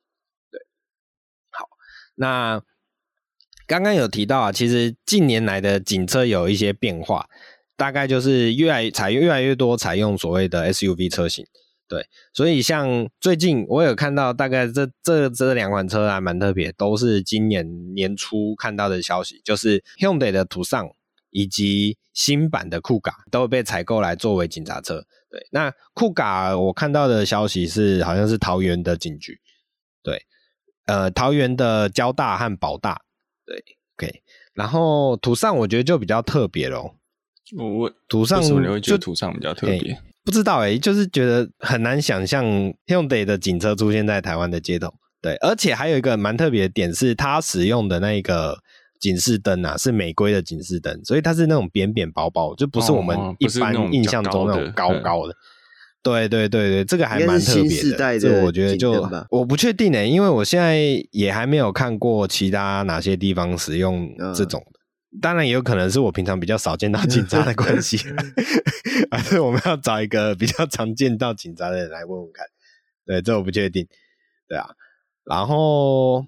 [2.20, 2.62] 那
[3.66, 7.28] 刚刚有提到啊，其实近年来的警车有一些变化，
[7.76, 11.46] 大概就是越来采用越来越多采用所谓的 SUV 车型。
[11.90, 20.90] 对，所以像最近我有看到，大概这这这两款车还蛮特别，都是今年年初看到的消息，就是 Hyundai 的途尚
[21.30, 25.06] 以及新版的酷咖都被采购来作为警察车。
[25.30, 29.40] 对，那酷咖我看到的消息是，好像是桃园的警局，
[30.04, 30.22] 对，
[30.88, 33.02] 呃，桃园的交大和保大，
[33.46, 33.64] 对
[33.96, 34.22] ，OK，
[34.54, 36.96] 然后土上我觉得就比较特别咯。
[37.58, 40.02] 我途尚为什么你会觉得途尚比较特别？
[40.26, 42.44] 不知道诶、欸，就是觉得很难想象
[42.88, 44.94] Hyundai 的警车出现在台湾的街头。
[45.22, 48.58] 对，而且还有一个蛮特别的点是，它使用的那个
[49.00, 55.34] 警示灯啊，是美规的警示灯，所以它是那种扁扁薄薄，就不是我们一般印象中那种高高的。
[56.04, 58.20] 对对对对，这个还蛮特别的。
[58.20, 60.80] 这我觉得就我不确定呢、欸，因为我现在
[61.12, 64.80] 也还没有看过其他哪些地方使用这种的。
[65.22, 67.98] 当然也有可能是我平常比较少见到警察的关系，
[69.12, 72.46] 还是我们要找一个比较常见到警察的人来问问看。
[73.06, 73.86] 对，这我不确定。
[74.48, 74.66] 对啊，
[75.26, 76.24] 然后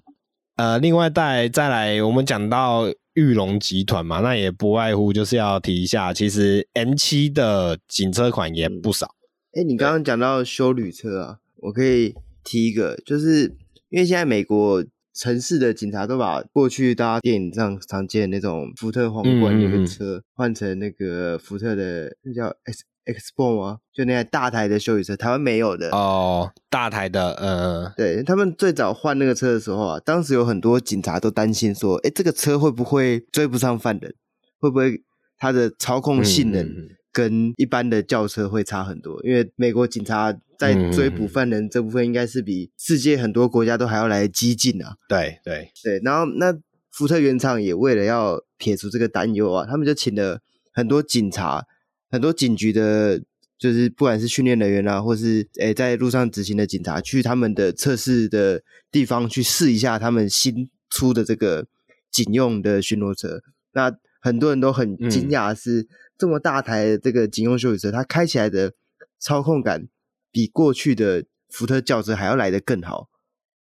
[0.56, 9.14] 呃，另外再再来，我们讲到玉龙集团嘛，那也不外乎就是要提一下，其实 M 七的警车款也不少。
[9.52, 13.54] 哎、嗯，你刚刚讲到修旅车啊，我可以提一个，就是
[13.88, 14.84] 因为现在美国。
[15.12, 23.78] 城市的警察都把过去大家电影上常见的那种福特皇冠那个车换成那个福特的，那叫 X Export 吗？
[23.92, 34.14] 就那台大台的修旅车，台湾没有的哦，大台的，呃，对，他们最早换那个车的时候啊，当时有很多警察都担心说，哎，这个车会不会追不上犯人？
[34.60, 35.02] 会不会
[35.36, 36.64] 它的操控性能？
[36.64, 44.96] 嗯跟一般的轿车会差很多，因为美国警察在追捕犯人这部分应该是比世界很多国家都还要来激进啊。
[45.08, 46.56] 对对对，然后那
[46.90, 50.40] 福特原厂也为了要撇除这个担忧啊，他们就请了
[50.72, 51.66] 很多警察、
[52.10, 53.20] 很多警局的，
[53.58, 61.66] 就是不管是训练人员啊，或是诶在路上执行的警察，去他们的测试的地方去试一下他们新出的这个
[62.10, 63.40] 警用的巡逻车。
[63.72, 65.88] 那很多人都很惊讶是。
[66.20, 68.74] 嗯这么大台的这个警用修理车，它开起来的
[69.18, 69.88] 操控感
[70.30, 73.08] 比过去的福特轿车还要来得更好。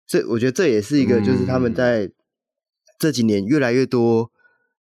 [0.04, 2.10] 这我觉得这也是一个，就是他们在
[2.98, 4.32] 这几年越来越多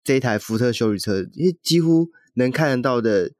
[0.02, 3.32] 这一台福特修理车，因为几乎能看得到的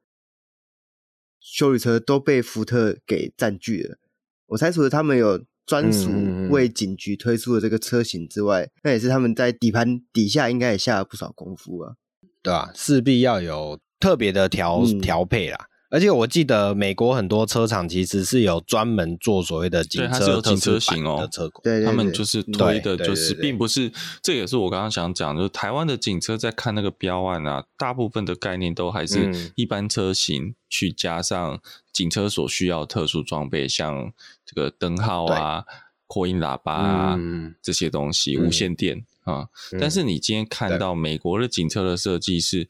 [1.39, 3.97] 修理车都被福特给占据了。
[4.45, 6.11] 我猜除了他们有专属
[6.51, 11.95] 为警局推出的这个车型之外，那也是他们在底盘底下应该也下了不少功夫啊。
[12.43, 13.79] 对啊，势必要有。
[14.01, 23.91] 特别的调调配啦，而且我记得美国很多车厂其实是有专门做所谓的警车特车型的车款，对，他们就是推的，就是并不是，
[24.23, 31.59] 这也是我刚刚想讲，就是台湾的警车在看那个标案啊，大部分的概念都还是一般车型去加上
[31.93, 34.11] 警车所需要特殊装备，像
[34.45, 35.63] 这个灯号啊、
[36.07, 37.19] 扩音喇叭啊
[37.61, 39.47] 这些东西，无线电啊。
[39.79, 42.67] 但是你今天看到美国的警车的设计是。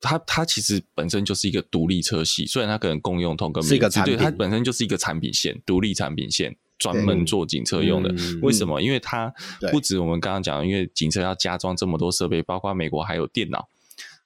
[0.00, 8.14] 它它其实本身就是一个独立车系，虽然它可能共用同个名字，是一个产品，对，它本身就是一个产品线，独立产品线，专门做警车用的。
[8.42, 8.80] 为什么？
[8.80, 9.32] 因为它
[9.72, 13.68] 不止我们刚刚讲，因为警车要加装这么多设备，包括美国还有电脑，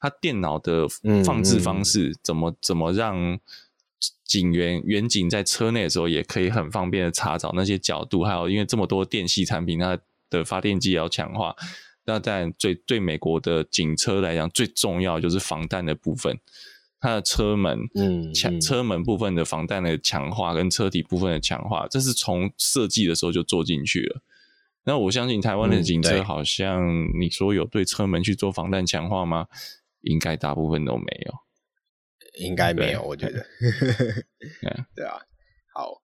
[0.01, 0.87] 它电脑的
[1.25, 3.39] 放置方式怎么怎么让
[4.25, 11.55] 警员员警在车内的时候也可以很方便的查找那些角度，还有因为这么多电系产品，它的发电机也要强化。
[12.11, 16.41] 那在最对美国的警车来讲，最重要就是防弹的部分，
[16.99, 24.21] 它的车门，嗯，强车门部分的防弹的强化跟车体部分的强化，这是从设计的时候就做进去了。
[24.83, 26.83] 那我相信台湾的警车好像
[27.21, 29.47] 你说有对车门去做防弹强化吗？
[30.01, 31.35] 应该大部分都没有，
[32.45, 33.47] 应该没有，我觉得，
[34.97, 35.21] 对啊，
[35.73, 36.03] 好，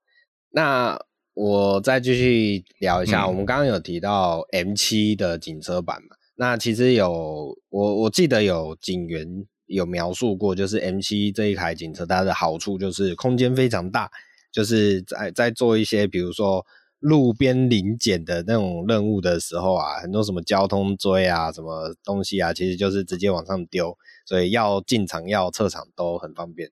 [0.51, 1.06] 那。
[1.37, 6.16] 我再继续聊一下，嗯、我们刚刚有提到 M7 的警车版嘛？
[6.37, 14.11] 那其实有我我记得有警员有描述过，就是 M7 这一台警车，它的好处就是空间非常大，
[14.51, 16.64] 就是在在做一些比如说
[17.01, 23.94] 路边临检的那种任务的时候啊，很多什么交通锥啊、什么东西啊，其实就是直接往上丢，
[24.25, 26.70] 所以要进场要撤场都很方便。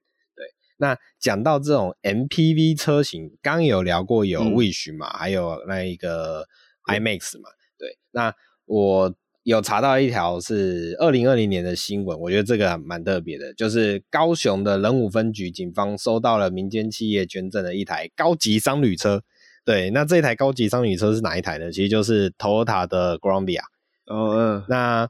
[0.84, 6.46] 那讲到这种 MPV 车型，刚有聊过有 Wish 嘛，嗯、还有那一个
[6.86, 7.96] iMAX 嘛，对。
[8.10, 8.34] 那
[8.66, 19.22] 我有查到一条是二零二零年的新闻，我觉得这个蛮特别的，就是高雄的仁武分局警方收到了民间企业捐赠的一台高级商旅车。
[19.64, 21.72] 对，那这台高级商旅车是哪一台呢？
[21.72, 23.62] 其实就是 Toyota 的 Columbia。
[24.06, 25.08] 哦，嗯，那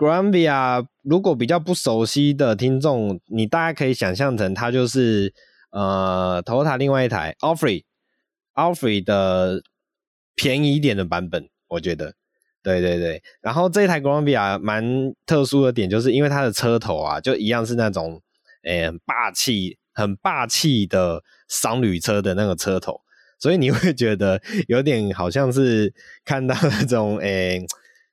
[0.00, 5.34] Granvia 如果比较不熟悉的听众，你大概可以想象成它就是
[5.72, 9.62] 呃，Toyota 另外一台 Alphard，Alphard 的
[10.34, 12.14] 便宜一点的版本，我觉得。
[12.62, 18.22] 对对对，然后这台 Granvia 蛮特殊的点，就是因为它的车头啊，就一样是那种，
[18.64, 23.00] 诶，很霸气、很霸气的商旅车的那个车头，
[23.38, 25.92] 所以你会觉得有点好像是
[26.24, 27.62] 看到那种，诶，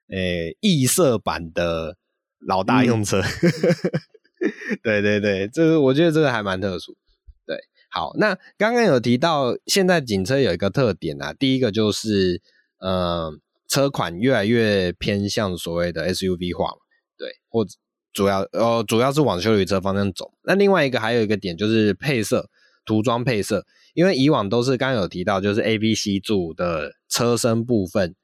[0.10, 1.98] 诶，异色版的
[2.39, 3.22] 老大用车。
[4.39, 6.96] 嗯、对对对，这个我觉得这个还蛮特殊。
[7.46, 7.58] 对，
[7.89, 12.41] 好，那刚刚有提到，现在警车有一个特点啊，第一个就是，
[12.80, 13.39] 嗯、呃。
[13.70, 16.78] 车款越来越偏向所谓的 SUV 化嘛，
[17.17, 17.65] 对，或
[18.13, 20.32] 主要呃主要是往休旅车方向走。
[20.43, 22.50] 那另外一个还有一个点就是配色，
[22.86, 28.15] 涂装配色，因为以往都是刚刚有提到，就是 A、B、C 柱的车身部分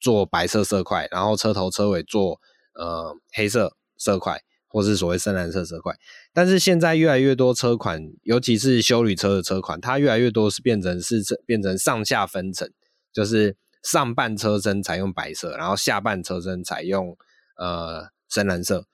[0.00, 2.40] 做白色色块，然后车头车尾做
[2.74, 5.94] 呃黑色色块，或是所谓深蓝色色块。
[6.32, 12.68] 但是现在越来越多车款，尤其是修理车的车款，它越来越多是变成是变成上下分层，
[13.12, 13.56] 就是。
[13.82, 17.16] 上半车身采用白色，然后下半车身采用
[17.56, 18.84] 呃深蓝色。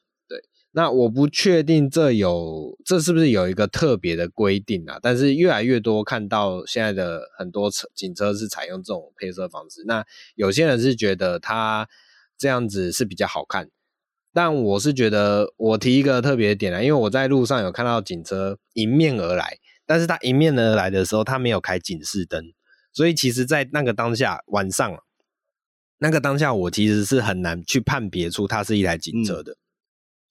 [0.77, 4.99] 对，那我不确定这有这是不是有一个特别的规定啊？
[5.01, 9.83] 但是越来越多看到现在的很多车警车是采用这种配色方式。
[9.87, 11.89] 那有些人是觉得它
[12.37, 13.71] 这样子是比较好看，
[14.35, 22.45] 但我是觉得我提一个特别点啊，因为我在路上有看到警车迎面而来，但是它迎面而来的时候，它没有开警示灯。
[22.93, 25.03] 所以其实，在那个当下晚上，
[25.99, 29.57] 那个当下，我其实是很难去判别出它是一台警车的，嗯、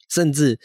[0.10, 0.60] 甚至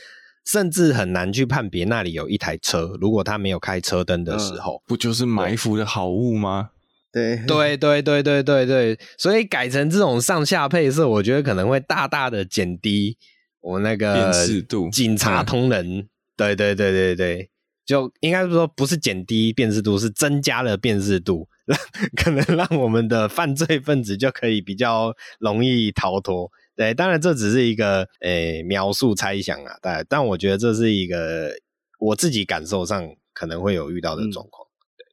[0.45, 2.97] 甚至很难去判别那里有一台车。
[3.01, 6.71] 如果他没有开车灯的时候，嗯、不就是埋伏的好物吗？
[7.13, 13.19] 对对对对对对对，所以改成这种上下配色，我觉得可能会大大的减低
[13.61, 14.89] 我那个辨识度。
[14.91, 17.51] 警察同仁，嗯、对对对对对，
[17.85, 21.49] 就应该是说不是减低辨识度，是增加了辨识度。
[22.17, 26.51] 可能让我们的犯罪分子就可以比较容易逃脱。
[26.81, 31.53] 对，当然这只是一个诶、欸、描述猜想啊，但但我觉得这是一个
[31.99, 34.67] 我自己感受上可能会有遇到的状况。
[34.67, 35.05] 嗯、对，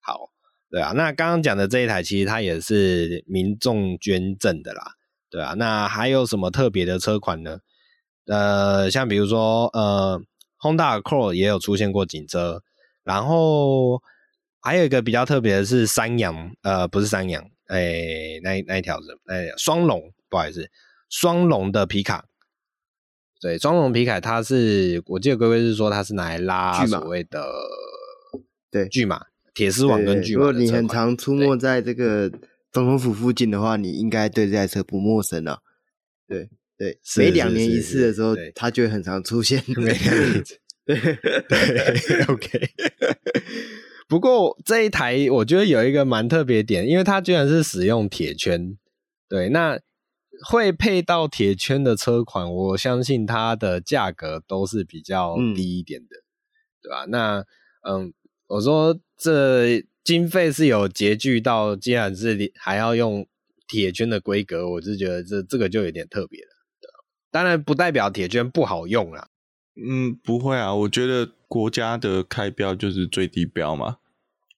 [0.00, 0.30] 好，
[0.70, 4.92] 对啊，那刚刚讲的这一台其实它也是民众捐赠的啦，
[5.28, 7.58] 对啊，那还有什么特别的车款呢？
[8.24, 10.18] 呃，像比如说呃
[10.58, 12.62] ，Honda Accord 也有出现过警车，
[13.04, 14.02] 然后。
[14.62, 20.70] 还有一个比较特别的是山羊，呃，不是山羊，哎、欸，那那一条是哎，双龙，不好意思，
[21.10, 22.24] 双龙的皮卡，
[23.40, 27.44] 对，双龙皮卡，它是我记得龟龟是说它是拿来拉所谓的
[28.70, 30.38] 对巨马铁丝网跟巨马。
[30.38, 32.30] 如果你很常出没在这个
[32.72, 35.60] 总统府附近的话，你应该对这台车不陌生了。
[36.28, 39.60] 对对，每两年一次的时候，它就会很常出现。
[40.86, 42.70] 对对，OK。
[44.08, 48.76] 不过这一台我觉得有一个蛮特别点，因为它居然是使用铁圈，
[49.28, 49.78] 对，那
[50.44, 56.24] 会配到铁圈的车款，我相信它的价格都是比较低一点的，嗯、
[56.82, 57.04] 对吧？
[57.08, 57.44] 那
[57.88, 58.12] 嗯，
[58.46, 63.26] 我说这经费是有拮据到，既然是还要用
[63.66, 66.48] 铁圈的规格，我是觉得这这个就有点特别了，
[66.80, 66.90] 对。
[67.30, 69.28] 当然不代表铁圈不好用啦，
[69.76, 73.98] 嗯，不会啊，我觉得国家的开标就是最低标嘛。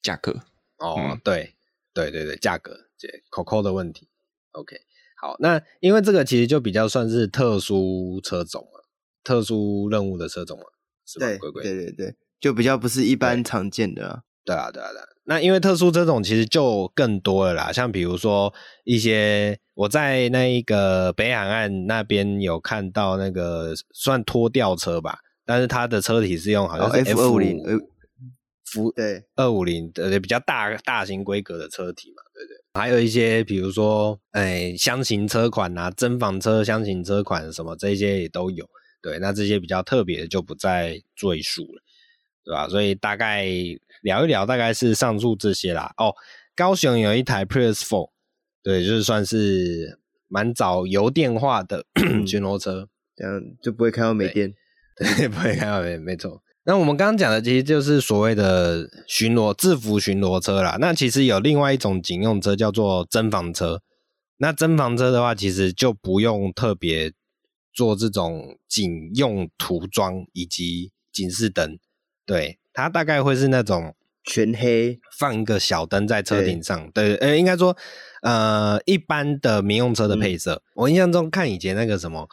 [0.01, 0.33] 价格
[0.79, 1.55] 哦，嗯、对
[1.93, 4.09] 对对对，价格这扣扣的问题。
[4.53, 4.77] OK，
[5.23, 8.85] 好，那因为这个其实就比较算是特殊车种了，
[9.23, 10.65] 特殊任务的车种了，
[11.07, 11.27] 是吧？
[11.27, 14.53] 对，龟龟对对对，就比较不是一般常见的、啊对。
[14.53, 15.05] 对啊，对啊，对啊。
[15.27, 27.79] 那因为特殊车种其实就更多了啦，像比如说一些我在那一个北海岸那边有看到那个算拖吊车吧，但是它的车体是用好像是 F 五零、哦。
[28.67, 32.22] F 对，二五零呃比较大大型规格的车体嘛，
[32.75, 38.67] 还有一些比如说，哎，箱型车款啊，增房车箱型车款什么这些也都有，
[39.03, 41.83] 对，那这些比较特别的就不再赘述了，
[42.45, 42.67] 对吧？
[42.69, 43.47] 所以大概
[44.03, 45.93] 聊一聊，大概是上述这些啦。
[45.99, 46.15] 哦，
[46.57, 48.11] 高雄有一台 Prius 4，
[48.63, 51.85] 对，就是算是蛮早油电化的
[52.27, 54.55] 巡逻车，这样就不会开到没电，
[54.97, 56.43] 对， 对，不会开到没，没错。
[56.65, 60.77] 那我们刚刚讲的其实就是所谓的巡逻制服巡逻车啦。
[60.81, 63.81] 那其实有另外一种警用车叫做侦防车。
[64.39, 67.13] 那侦防车的话，其实就不用特别
[67.73, 71.79] 做这种警用涂装以及警示灯。
[72.25, 73.95] 对，它大概会是那种
[74.25, 76.91] 全黑，放一个小灯在车顶上。
[76.93, 77.77] 对，呃，应该说，
[78.23, 82.29] 呃，一般的民用车的配色，嗯、我印象中看以前那个什么，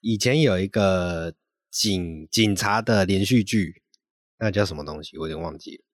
[0.00, 1.32] 以前有一个
[1.70, 3.82] 警警察的连续剧，
[4.38, 5.84] 那叫什么东西，我有点忘记了。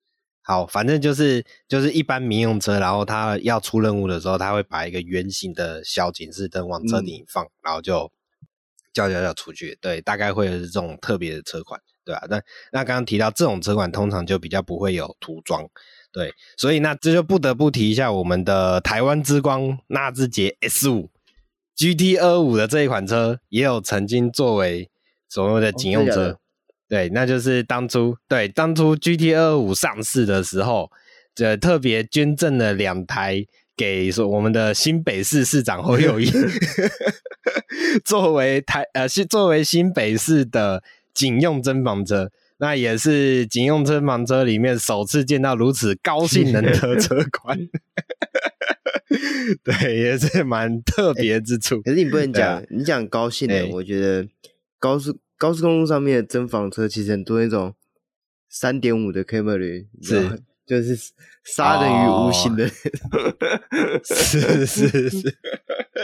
[0.41, 8.09] 好，反正就是就是一般民用车，然后他要出任务的时候，他会把一个圆形的小警示灯往车顶放，嗯、然后就
[8.93, 9.77] 叫叫叫出去。
[9.81, 12.27] 对，大概会是这种特别的车款，对吧、啊？
[12.29, 15.67] 那那刚刚提到这种车款，通常就比较不会有涂装，
[16.13, 21.11] 对，所以那这就不得不提一下我们的台湾之光纳智捷 S 五
[21.75, 24.89] GT 二五的这一款车，也有曾经作为
[25.29, 26.31] 所谓的警用车。
[26.31, 26.37] 哦
[26.89, 30.89] 对，那就是当初对当初 GT 二五上市的时候，
[31.35, 36.31] 就特别捐赠了两台给说我们的新北市市长侯友谊，
[38.05, 40.81] 作为台呃是作为新北市的
[41.13, 47.59] 警用侦防车，那也是警用侦防车里面首次见到如此高性能的车款，
[49.61, 51.81] 对，也是蛮特别之处。
[51.81, 54.25] 可是你不能讲，啊、你讲高性能，我觉得
[54.79, 55.17] 高速。
[55.39, 57.75] 高速公路上面的侦防车其实很多那种
[58.49, 60.97] 三点五的 Camry，是就是
[61.43, 62.71] 杀人于无形的、 哦，
[64.03, 65.37] 是是是。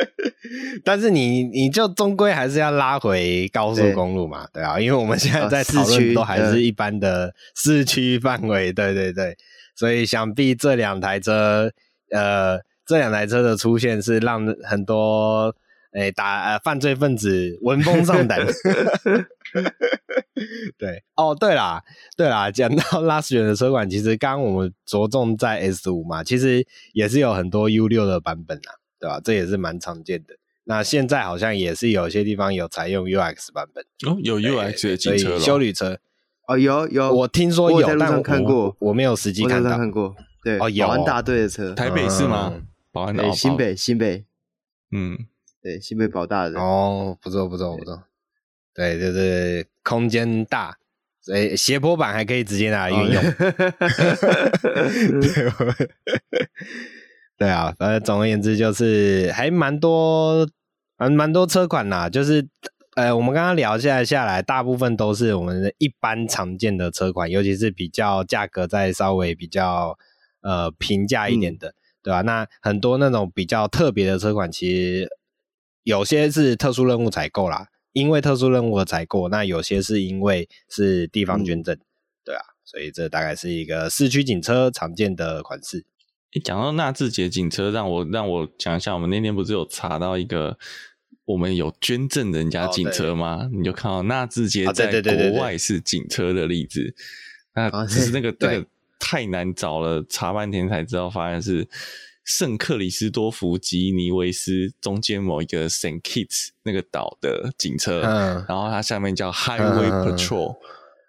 [0.86, 9.36] 但是你你就终归还是要拉回高速公路嘛，对，对啊，因为我们现在在讨论都还是一般的市区范围，对对对，
[9.76, 11.72] 所以想必这两台车，
[12.12, 15.56] 呃，这两台车的出现是让很多。
[15.94, 18.40] 哎，打呃犯罪分子闻风丧胆。
[20.78, 21.84] 对，哦，对啦，
[22.18, 29.22] 对啦，讲到 Luxgen 的车款，其实刚刚我们着重在 S 五嘛，其实也是有很多 U 六的版本啊，对吧？
[29.24, 30.36] 这也是蛮常见的。
[30.66, 36.00] 那现在好像也是有些地方有采用 UX 版本哦，有 UX 的机车，休旅车
[36.48, 40.16] 哦，有有，我听说有，但我看过我，我没有实际看到，看过。
[40.44, 42.52] 对，哦，有保安大队的车，台北是吗？
[42.56, 44.26] 嗯、保安大队，新北，新北，
[44.92, 45.28] 嗯。
[45.64, 48.04] 对，新北保大的哦，不错不错不错，
[48.76, 50.78] 对，就是空间大，
[51.22, 53.24] 所以斜坡板还可以直接拿来运用。
[55.22, 55.88] 对，
[57.40, 60.46] 对啊，反正总而言之就是还蛮多，
[60.98, 62.10] 蛮蛮多车款啦。
[62.10, 62.46] 就是
[62.98, 69.98] 呃，我们刚刚聊下来下来，大部分都是我们一般常见的车款，尤其是比较价格再稍微比较
[70.42, 72.22] 呃平价一点的，嗯、对吧、啊？
[72.24, 75.08] 那很多那种比较特别的车款，其实。
[75.84, 81.80] 有些是特殊任务采购啦，因为特殊任务的采购，那有些是因为是地方捐赠，嗯、
[82.24, 85.86] 对啊，所以这大概是一个市区警车常见的款式。
[86.32, 90.58] 你讲到纳智捷警车，让我让我讲一下，我们那天不是有查到一个，
[91.26, 93.42] 我们有捐赠人家警车吗？
[93.44, 96.96] 哦、你就看到纳智捷在国外是警车的例子，
[97.54, 98.66] 那其实那个 那个
[98.98, 101.68] 太难找了，查半天才知道，发现是。
[102.24, 110.60] 圣克里斯多福吉尼维斯中间某一个 Saint Kitts 那个岛的警车，嗯、然后它下面叫 Highway Patrol，、嗯、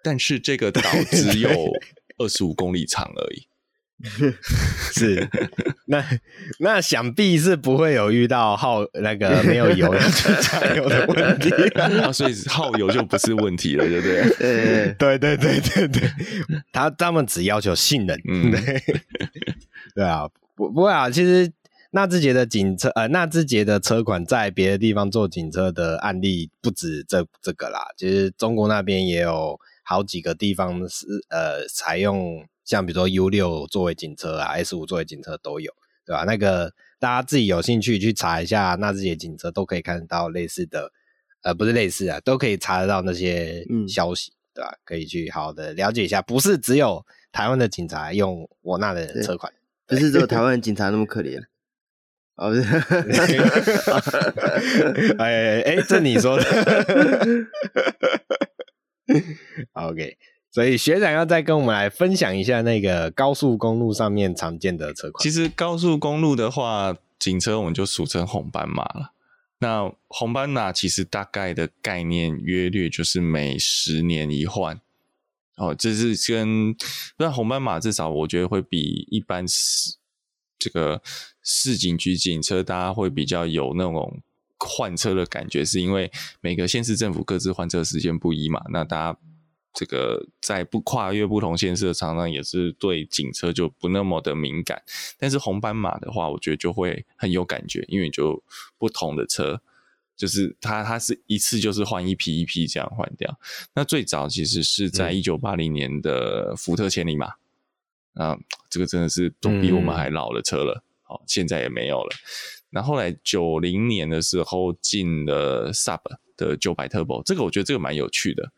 [0.03, 1.49] 但是这个岛只有
[2.19, 3.47] 二十五公里长而已。
[4.91, 5.25] 是，
[5.87, 6.05] 那
[6.59, 11.49] 那想必是不会有遇到耗那个没有油要去加油的问题，
[11.79, 14.95] 啊，所以耗油就不是问题了，对不对？
[14.99, 15.87] 对对对对。
[15.87, 16.11] 对，
[16.73, 18.83] 他他们只要求性能，嗯，对，
[19.95, 20.27] 对啊。
[20.55, 21.51] 不不会啊，其实
[21.91, 27.87] 纳智捷的警车，呃，纳智捷的车款在别的地方做警车的案例不止这这个啦。
[27.97, 35.71] 其实中国那边也有好几个地方是呃采用，像比如说 U 六作为警车啊，S 五作为警车都有，
[36.05, 36.23] 对吧？
[36.25, 40.91] 那个大家自己有兴趣去查一下纳智捷警车，都可以看得到类似的，
[41.43, 44.73] 呃，不是类似啊，都可以查得到那些消息，嗯、对吧？
[44.83, 49.53] 可以去好好的了解一下，不是只有台湾的警察用我那的车款。
[49.87, 51.41] 不是只有台 湾警察那么可怜，
[52.35, 52.61] 哦，不是，
[55.17, 56.43] 哎哎，这你说的
[59.73, 60.17] ，OK，
[60.51, 65.21] 所以学长要再跟我们来分享一下那个高速公路上面常见的车款。
[65.21, 69.11] 其实高速公路的话，警车我们就俗称红斑马了。
[69.59, 74.79] 那红斑马其实大概的概念约略就是每十年一换。
[75.57, 76.75] 哦，这是跟
[77.17, 79.95] 那红斑马至少我觉得会比一般市
[80.59, 81.01] 这个
[81.41, 84.21] 市警局警车，大家会比较有那种
[84.59, 88.61] 换车的感觉，是因为每个县市政府各自换车时间不一嘛。
[88.69, 89.19] 那大家
[89.73, 94.81] 这个在不跨越不同县市的常常也是对警车就不那么的敏感。
[95.17, 98.43] 但是红斑马的话，我觉得就会很有感觉，因为就
[98.77, 99.61] 不同的车。
[100.15, 103.37] 就是它，它是一次就是换一批一批这样换掉。
[103.73, 107.27] 那最早其实是在一九八零年的福特千里马，
[108.13, 108.37] 啊，
[108.69, 110.83] 这个真的是都比我们还老的车了。
[111.03, 112.15] 好、嗯，现在也没有了。
[112.69, 115.99] 那后来九零年的时候进了 Sub
[116.37, 118.51] 的九百 Turbo，这个我觉得这个蛮有趣的，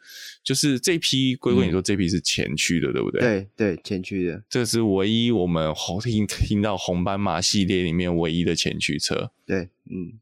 [0.43, 3.21] 就是这批龟龟，你说这批是前驱的，嗯、对不对？
[3.21, 9.31] 对对，前驱的，这是唯一我们 听听到红斑马系列里面唯一的前驱车。
[9.45, 10.19] 对，嗯。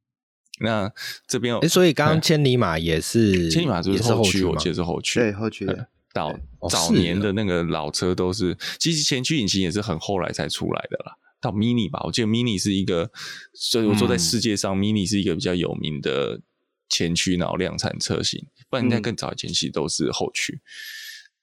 [0.60, 0.92] 那
[1.28, 5.88] 这边，哎，所以刚刚千里马也是，千里马就是后驱，我记得是后驱，对，后驱的。
[6.14, 6.34] 早
[6.70, 11.12] 早年的那个老车都是，其实前驱引擎也是很后来才出来的啦。
[11.42, 13.12] 到 Mini 吧，我记得 Mini 是一个，
[13.54, 16.40] 所以我说在世界上 Mini 是一个比较有名的
[16.88, 20.62] 前驱然后量产车型，不然应该更早以前其实都是后驱。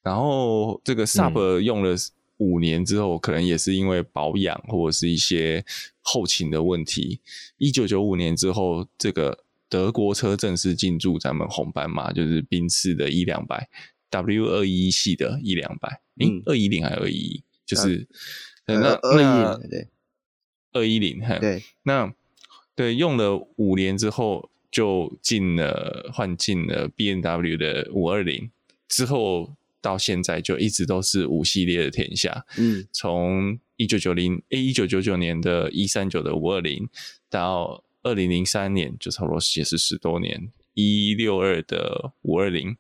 [0.03, 1.95] 然后这个 Sub 用了
[2.39, 5.65] 五年之后，可能也是因为保养或者是一些。
[6.05, 7.21] 后勤的问题。
[7.59, 13.69] 一九九五年之后，这个德国车正式进驻咱们红斑马，就是宾士的一两百
[14.11, 17.45] W 二一系的一两百，诶，二一零还是二一一？
[17.65, 18.05] 就是
[18.67, 18.99] 那那
[20.73, 22.13] 二一零，对，那
[22.75, 28.51] 对用了五年之后，就进了换进了 B N W 的五二零
[28.89, 29.55] 之后。
[29.83, 36.89] 到现在就一直都是五系列的天下，嗯，从一九九零诶一九九九年的一三九的五二零，
[37.29, 42.77] 到二零零三年就差不多也是十多年一六二的五二零，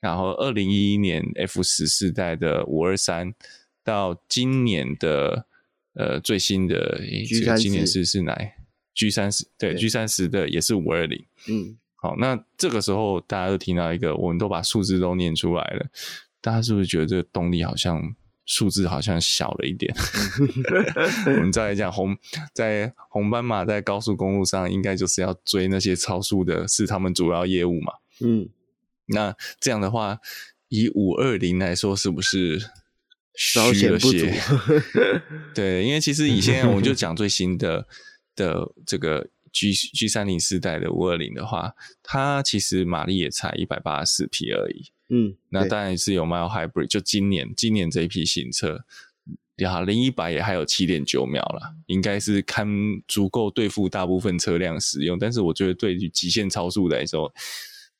[0.00, 3.34] 然后二零一一年 F 十四代的五二三，
[3.82, 5.46] 到今年的
[5.94, 7.00] 呃最新的
[7.58, 8.38] 今年是是哪
[8.94, 9.74] G 三十对。
[9.74, 11.78] G 三十的也是五二零，嗯。
[12.00, 15.86] 好，那这个时候大家都听到一个，我们都把数字都念出来了，
[16.40, 18.14] 大家是不是觉得这个动力好像
[18.46, 19.92] 数字好像小了一点？
[21.26, 22.16] 我们再来讲红，
[22.54, 27.92] 在红斑马在高速公路上，应该就是要追那些超速的，是他们主要业务嘛？
[28.20, 28.48] 嗯，
[29.06, 30.20] 那这样的话，
[30.68, 32.60] 以五二零来说，是不是
[33.34, 34.40] 虚了些？
[35.52, 37.88] 对，因为其实以现在我们就讲最新的
[38.36, 39.26] 的这个。
[39.58, 44.92] G G 三零四代的五二零的话，它其实马力也才一百八十四匹而已。
[45.08, 48.84] 嗯，那当然是有 Mild Hybrid，就今年今年这一批新车，
[49.56, 52.68] 呀，零一百也还有七点九秒了，应该是堪
[53.06, 55.18] 足够对付大部分车辆使用。
[55.18, 57.32] 但是我觉得对于极限超速来说，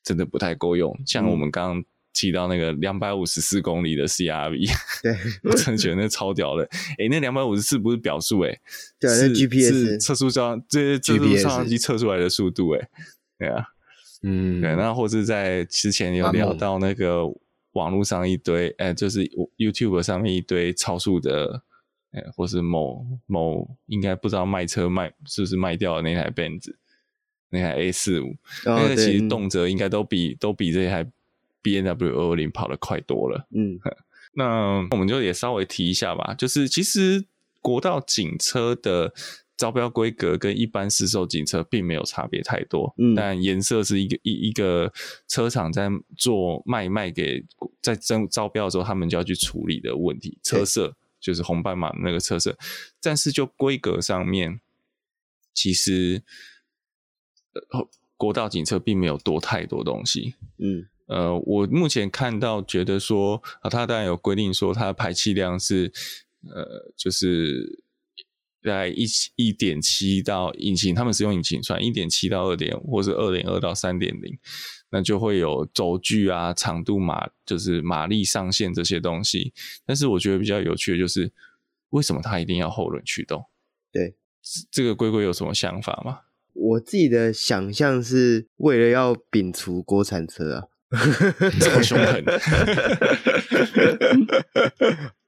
[0.04, 0.98] 真的不太够用。
[1.04, 1.84] 像我们刚刚。
[2.20, 4.68] 提到那个两百五十四公里的 CRV，
[5.04, 5.16] 对，
[5.48, 6.64] 我真的觉得那超屌的。
[6.64, 8.58] 哎、欸，那两百五十四不是表速哎，
[8.98, 12.88] 对，是 GPS 是测速照，这测速照相机测出来的速度哎，
[13.38, 13.64] 对啊，
[14.24, 17.22] 嗯，对，那或是在之前有聊到那个
[17.74, 19.24] 网络上一堆，哎、欸，就是
[19.56, 21.62] YouTube 上面一堆超速的，
[22.10, 26.74] 哎、欸，或是某某应该不知道卖车卖是不是卖掉的那台 Benz，
[27.50, 31.08] 那台 A 四五，那个其实动辄应该都比、嗯、都比这台。
[31.62, 33.78] BMW 二二零跑得快多了，嗯，
[34.34, 36.34] 那我们就也稍微提一下吧。
[36.34, 37.24] 就是其实
[37.60, 39.12] 国道警车的
[39.56, 44.92] 招标规格跟一般市售警车并没有差别太多，嗯，但颜色是一个一一个
[45.26, 47.44] 车厂在做卖卖给
[47.82, 50.38] 在征招标的时候，他们就要去处理的问题。
[50.44, 52.56] 车色就是红斑马的那个车色，
[53.02, 54.60] 但是就规格上面，
[55.52, 56.22] 其实
[57.52, 60.86] 呃国道警车并没有多太多东西，嗯。
[61.08, 65.92] 呃，我目前看到觉得说啊，它当然有规定说它的排气量是
[66.48, 67.82] 呃，就是
[68.62, 69.06] 在一
[69.36, 74.38] 一点七到引擎，他们是用引擎算一点七到二点五，或是二点二到三点零，
[74.90, 79.52] 那就会有轴距啊、长度马，就是马力上限这些东西。
[79.86, 81.32] 但是我觉得比较有趣的就是，
[81.90, 83.44] 为什么它一定要后轮驱动？
[83.90, 84.14] 对，
[84.70, 86.20] 这个龟龟有什么想法吗？
[86.52, 90.64] 我自己的想象是为了要摒除国产车啊。
[91.60, 92.24] 这么凶狠？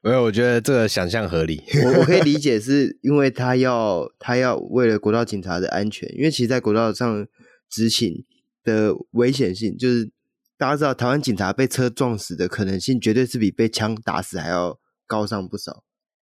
[0.02, 1.62] 没有，我觉得这个想象合理。
[1.84, 7.26] 我我可以理解，是因为他要他要为了国道警察的安全，因为其实，在国道上
[7.70, 8.24] 执勤
[8.64, 10.10] 的危险性，就是
[10.56, 15.84] 大家知道，台湾警察被车撞死的可能性，绝对是比被枪打死还要高上不少。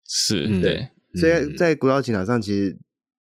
[0.06, 0.90] 是，对。
[1.16, 2.78] 所以在国道警察上，其实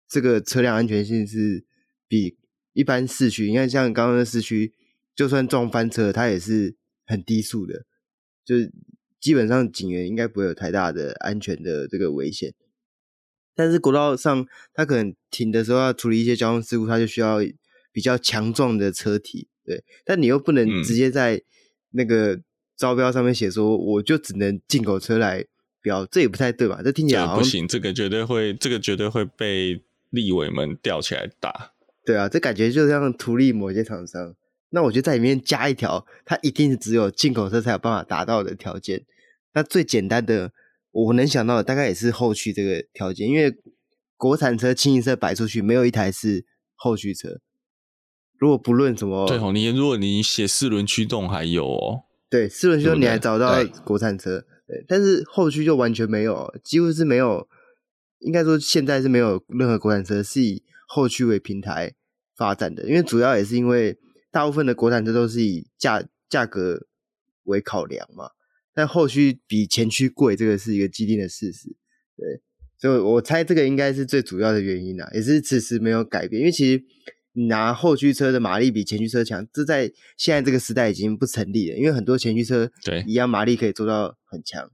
[0.09, 1.63] 这个车辆安全性是
[2.09, 2.35] 比
[2.73, 4.73] 一般市区，你看像刚刚的市区。
[5.17, 7.85] 就算撞翻车，它也是很低速的，
[8.45, 8.71] 就是
[9.19, 12.53] 基本上警员应该不会有太大的安全的这个危险。
[13.55, 14.45] 但是国道上，
[14.75, 17.39] 它可能停的时候要处理一些交通事故，它就需要
[17.91, 19.83] 比较强壮的车体，对。
[20.05, 21.41] 但你又不能直接在
[21.93, 22.39] 那个
[22.77, 25.43] 招标上面写说，我就只能进口车来
[25.81, 26.81] 标，这也不太对吧？
[26.83, 31.73] 这听起来不行，这个绝对会，这个绝对会被立委们吊起来打。
[32.05, 34.35] 对啊，这感觉就像图利某些厂商。
[34.69, 39.05] 那我就在里面加一条，它一定是只有进口车才有办法达到的条件。
[39.53, 40.51] 那最简单的，
[40.91, 43.55] 我能想到的大概也是后驱这个条件，因为
[44.17, 46.45] 国产车清一色摆出去，没有一台是
[46.75, 47.39] 后驱车。
[48.37, 57.47] 如果不论什么，对哦，你如果你写四轮驱动还有哦，对，四轮驱动你还找到国产车，对，对，但是后驱就完全没有，几乎是没有，
[58.19, 61.93] 应该说现在是没有任何国产车是以后驱为平台
[62.35, 63.97] 发展的，因为主要也是因为
[64.31, 66.87] 大部分的国产车都是以价价格
[67.43, 68.31] 为考量嘛。
[68.73, 71.75] 但后驱比前驱贵，这个是一个既定的事实，
[72.15, 72.41] 对，
[72.77, 76.39] 所以我猜这个应该是最主要的原因啊，也是迟迟没有改变。
[76.39, 76.83] 因为其实
[77.33, 84.69] 你拿后驱车的马力比前驱车强，这在现在这个时代已经不成立了，因为很多前驱车对一样马力可以做到很强，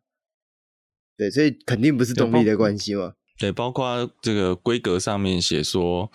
[1.16, 3.14] 对，所以肯定不是动力的关系嘛。
[3.40, 6.12] 对，包括这个规格上面写说。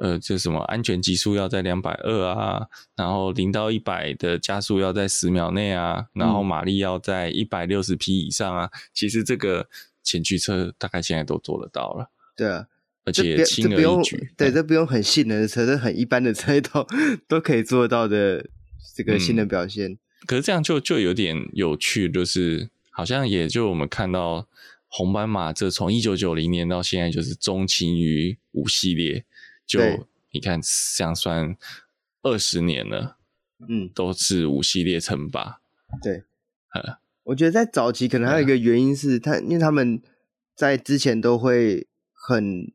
[0.00, 2.66] 呃，就什么安全极速要在两百二啊，
[2.96, 8.66] 然后零到一百的加速要在十秒内啊，然后马力要在一百六十匹以上啊。
[8.66, 9.68] 嗯、其实这个
[10.02, 12.10] 前驱车大概现在都做得到了。
[12.36, 12.66] 对啊，
[13.04, 14.30] 而且轻而易举。
[14.36, 16.86] 对，这不用很性能的车，这很一般的车都
[17.26, 18.44] 都可以做到的
[18.94, 19.92] 这个性能表现。
[19.92, 24.46] 嗯、可是这样就就有点有趣，就是好像也就我们看到
[24.88, 29.24] 红斑马这从一九九零年到现在就是钟情于五系列。
[29.66, 29.80] 就
[30.30, 30.60] 你看，
[30.96, 31.56] 这样算
[32.22, 33.16] 二十年了，
[33.68, 35.60] 嗯，都是五系列称霸。
[36.02, 36.24] 对，
[36.72, 40.00] 呃我觉得在早期可能还有一个原因是他，他因为他们
[40.54, 42.72] 在之前都会很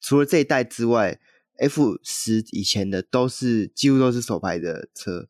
[0.00, 1.20] 除了这一代之外
[1.58, 5.28] ，F 十以前的都是几乎都是手排的车，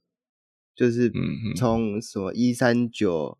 [0.74, 1.12] 就是
[1.56, 3.38] 从什么一三九、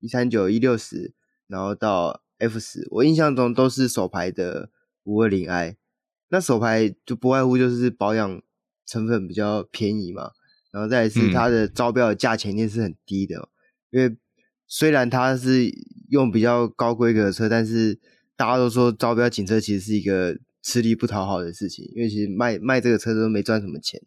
[0.00, 1.14] 一三九、一六十，
[1.46, 4.70] 然后到 F 十，我印象中都是手排的
[5.04, 5.76] 五二零 i。
[6.28, 8.42] 那手牌就不外乎就是保养
[8.86, 10.30] 成本比较便宜嘛，
[10.72, 13.48] 然后再来是它的招标的价钱一定是很低的，嗯，
[13.90, 14.16] 因为
[14.66, 15.70] 虽然它是
[16.10, 17.98] 用比较高规格的车，但是
[18.36, 24.00] 大家都说招标警车其实是一个吃力不讨好的事情，因为其实卖卖这个车都没赚什么钱。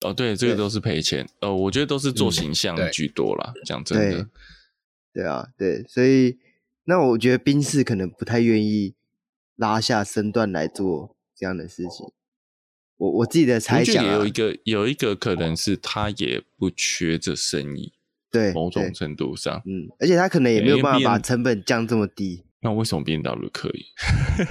[0.00, 1.26] 哦，对，这个都是赔钱。
[1.40, 4.26] 呃，我觉得都是做形象居多啦，讲、嗯、真的对。
[5.14, 6.36] 对啊，对，所以
[6.84, 8.94] 那我觉得宾士可能不太愿意
[9.56, 11.15] 拉下身段来做。
[11.36, 12.06] 这样的事情，
[12.96, 17.92] 我我自己的猜想、啊、有一个有一个可能是他也不缺这生意，
[18.30, 22.44] 对，某种程度上，嗯，而且他可能也没有办法把成本降这么低。
[22.60, 23.84] 那为什么 BMW 可以？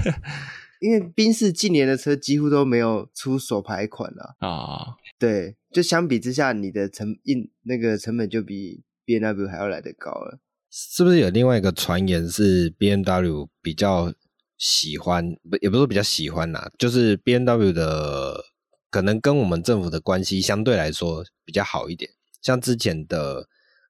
[0.80, 10.40] 因为宾士近年的车几乎都没有出手牌款了啊，对，就相比之下，你的成印那个成本就比 B N W 还要来得高了。
[10.70, 14.14] 是不是有另外一个传言是 B N W 比较？
[14.58, 18.42] 喜欢不也不是说比较喜欢呐，就是 B N W 的
[18.90, 22.10] 可能跟我们政府的关系相对来说比较好一点。
[22.42, 23.48] 像之前的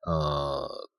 [0.07, 0.89] 呃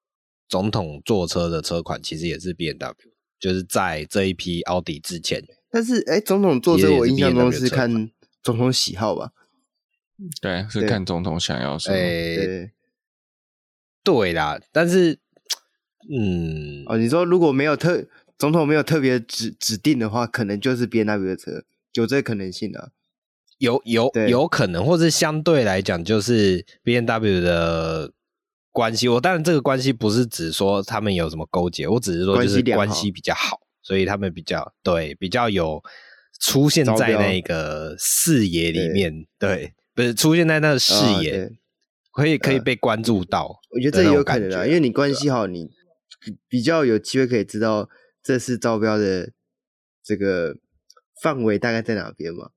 [0.48, 2.94] 总统坐车的车款，其实也是 B N W，
[3.40, 5.42] 就是在这一批奥迪之前。
[5.70, 8.10] 但是哎，总统坐车我印象中是看
[8.42, 9.32] 总统喜好吧？
[10.40, 11.96] 对，是看总统想要什么。
[11.96, 12.70] 对，
[14.04, 15.18] 对啦，但是
[16.08, 18.06] 嗯，哦，你说如果没有特。
[18.39, 21.64] 总统没有特别指指定的话，可能就是 B N W 的车，
[21.95, 22.91] 有这个可能性啊，
[23.57, 28.12] 有有有可能，或是相对来讲，就是 B N W 的
[28.72, 29.09] 关系。
[29.09, 35.82] 我当然这个关系不是指说他们有什么勾结，我只是说就是关系比较好，所以他们比较对比较有
[36.39, 41.51] 出现在那个视野里面，对，不是出现在那个视野，
[42.12, 43.61] 可以可以被关注到。
[43.70, 45.70] 我觉得这也有可能啊，因为你关系好，你
[46.47, 47.89] 比较有机会可以知道。
[48.27, 49.31] 这次招标的
[50.03, 50.57] 这个
[51.22, 52.51] 范围大概在哪边嘛？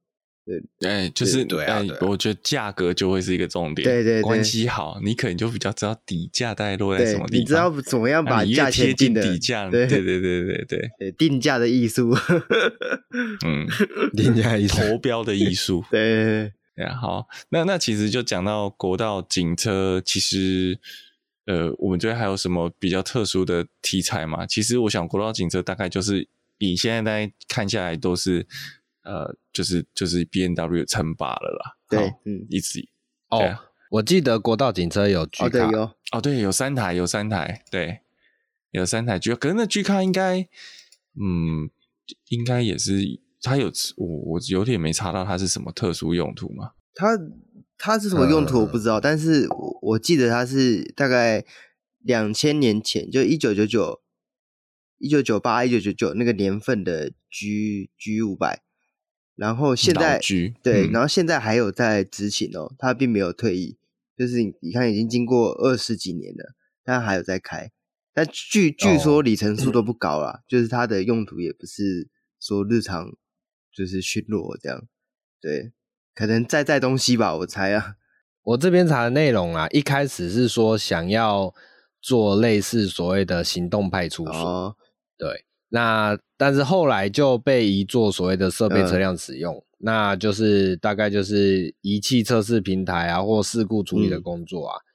[0.79, 3.87] 对，哎，就是对啊，对啊，我觉得价格就会是一个重点。
[3.87, 7.39] 对对，对，关系好，你可能就比较知道底价大概落在什么地方。
[7.39, 9.69] 你知道怎么样把价钱定的底价？
[9.69, 12.15] 对对对对对对，定价的艺术。
[13.45, 13.67] 嗯，
[14.17, 15.85] 定价艺术，投标的艺术。
[15.91, 20.79] 对对，对，对啊，好，那那其实就讲到国道警车，其实。
[21.49, 24.45] 呃，我们这边还有什么比较特殊的题材吗？
[24.45, 26.29] 其实我想，国道警车大概就是
[26.59, 28.45] 以现在大家看下来都是，
[29.01, 31.77] 呃，就是就是 B N W 称霸了啦。
[31.89, 32.87] 对，嗯，一直
[33.29, 33.57] 哦，
[33.89, 35.81] 我记得国道警车有 G 卡，哦，对，有，
[36.11, 38.01] 哦，对，有三台，有三台，对，
[38.69, 40.41] 有三台 G，可是那 G 卡应该，
[41.19, 41.71] 嗯，
[42.27, 46.73] 应该也是它有，我我有点没查到它是什么特殊用途嘛？
[46.93, 47.07] 它。
[47.79, 51.43] 它是什么用途我不知道，嗯、但是我我记得它是大概
[51.99, 54.01] 两千年前，就一九九九、
[54.97, 58.61] 一九九八、一九九九那个年份的 G G 五百，
[59.35, 60.19] 然后现在
[60.61, 63.77] 对、嗯，然后现在还有在执勤哦，它并没有退役，
[64.17, 66.53] 就是你你看已经经过二十几年了，
[66.83, 67.71] 它还有在开，
[68.13, 72.09] 但据据说里程数都不高啦，哦、就是它的用途也不是
[72.41, 73.15] 说日常
[73.71, 74.85] 就是巡逻这样，
[75.39, 75.71] 对，
[76.13, 77.95] 可能在载东西吧，我猜啊。
[78.43, 81.53] 我这边查的内容啊，一开始是说想要
[82.01, 84.75] 做类似所谓的行动派出所，哦、
[85.17, 94.87] 对，那但是后来就被移做所谓的设备车辆使用，嗯、那就是大概就是仪器测试平台啊，或事故处理的工作啊、嗯、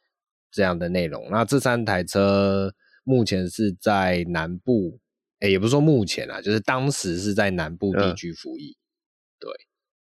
[0.51, 1.29] 这样的内容。
[1.31, 4.99] 那这三台车目前是在南部，
[5.41, 9.51] 哎，也不是说目前啊，就是当时是在南部地区服役，嗯、对。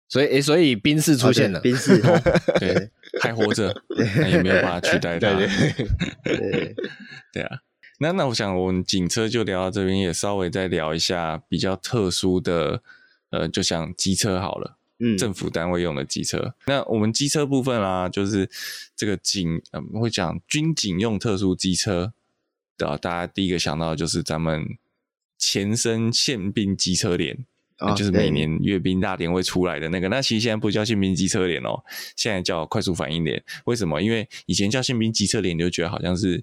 [0.08, 2.00] 所以，所以宾士出现了，宾士
[2.60, 2.90] 对
[3.20, 3.74] 还活着，
[4.16, 5.34] 那也没有办法取代它。
[5.34, 6.76] 对对对，
[7.32, 7.58] 对啊。
[7.98, 12.82] 那那我想，我们警车就聊到这边，也稍微再聊一下比较特殊的，
[13.30, 16.54] 呃，就像机车好了，嗯，政府单位用的机车。
[16.66, 18.50] 那我们机车部分啦，就是
[18.96, 22.12] 这个警，呃，会讲军警用特殊机车
[22.76, 24.66] 的，大家第一个想到的就是咱们
[25.38, 27.46] 前身宪兵机车连。
[27.96, 31.82] 就是每年阅兵大典会出来的那个，那其实现在不叫宪兵机车连哦，
[32.16, 33.42] 现在叫快速反应连。
[33.64, 34.00] 为什么？
[34.00, 36.42] 因为以前叫宪兵机车连，你就觉得好像是，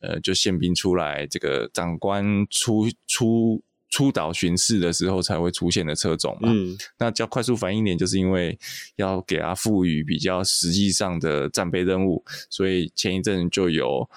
[0.00, 6.48] 呃，就宪兵出来，这个长官出出出岛巡视的时候才会出现的车种嘛。
[6.50, 6.76] 嗯。
[6.98, 8.58] 那叫快速反应连，就是因为
[8.96, 14.08] 要给它赋予比较实际上的战备任务，所以前一阵就有。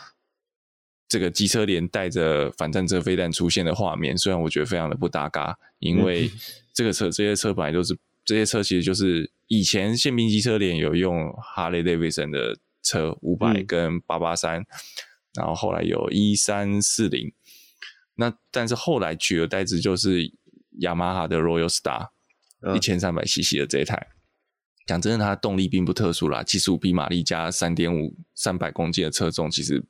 [1.14, 6.28] 这个机车连带着反战车飞弹出现的画面，虽然我觉得非常的不搭嘎，因为
[6.74, 7.96] 这个车、这些车本来都是
[8.26, 14.66] 这些车，其实就是以前宪兵机车连有用哈雷戴维森的车五百跟八八三，
[15.36, 17.32] 然后后来有一三四零，
[18.16, 20.34] 那但是后来取而代之就是
[20.80, 22.08] 雅马哈的 Royal Star
[22.76, 24.08] 一千三百 CC 的这一台，
[24.88, 29.84] 讲真的，它的动力并不特殊啦，七十五匹马力加三点五三百公斤的车重，其实。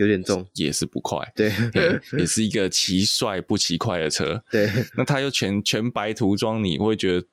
[0.00, 4.66] 有点重，也是不快，对，对，也是一个骑帅不骑快的车，对。
[4.96, 7.26] 那它又全全白涂装，你会觉得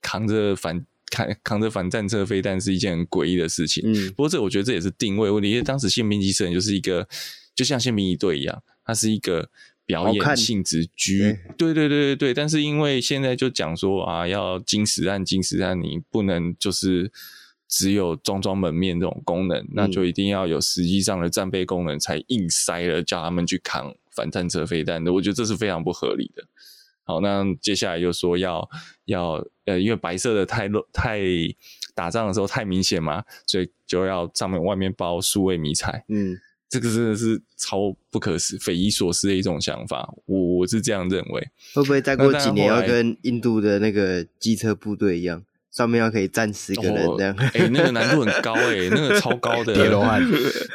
[0.00, 3.82] 扛着反扛扛着反战车飞弹是一件很诡异的事情。
[3.84, 7.08] 嗯，不过这我觉得这也是定位问题，因为当时宪兵机车人就是一个，
[7.54, 9.50] 就像宪兵一队一样，它是一个
[9.84, 12.34] 表演性质居，对对对对对。
[12.34, 17.10] 但是因为现在就讲说啊，要金实战经实战，你不能就是。
[17.72, 25.10] 只有装装门面这种功能，那就一定要有实际上的战备功能，才硬塞了叫他们去扛反战车飞弹的。
[25.10, 26.44] 我觉得这是非常不合理的。
[27.02, 28.68] 好，那接下来又说要
[29.06, 31.18] 要呃，因为白色的太露太
[31.94, 36.04] 打仗的时候太明显嘛，所以就要上面外面包数位迷彩。
[36.08, 40.12] 嗯，这个真的是超不可思、匪夷所思的一种想法。
[40.26, 41.48] 我我是这样认为。
[41.72, 45.42] 会不会再过几年要跟印度的那个机车部队一样？
[45.72, 49.74] 上面要可以站十个人这样，哎、哦欸，那个难度很高哎、欸， 那个超高的，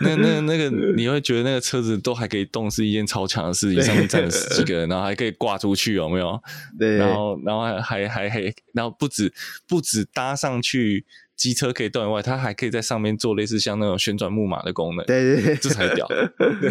[0.01, 3.83] 那那那个你会觉得那个车子都还可以动，是一件超强的事情。
[3.83, 6.41] 上面站了十几个人，然后还可以挂出去，有没有？
[6.79, 9.31] 对，然后然后还还还还，然后不止
[9.67, 15.05] 不止搭上去，机车可以动以外，它还可以在上面做类似像那种旋转木马的功能。
[15.05, 16.07] 对对对，这才屌。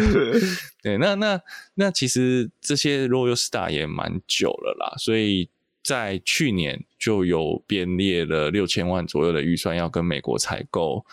[0.83, 1.39] 对，那那
[1.75, 5.49] 那其实这些 Royal Star 也蛮久了啦，所以。
[5.87, 11.05] 在去年就有编列了六千万左右的预算，要跟美国采购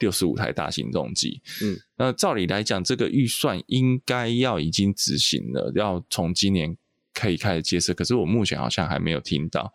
[0.00, 1.40] 六十五台大型重机。
[1.62, 6.76] 嗯，那照理来讲，这个预算应该要已经执行了，要从今年
[7.14, 7.94] 可以开始建设。
[7.94, 9.72] 可是我目前好像还没有听到。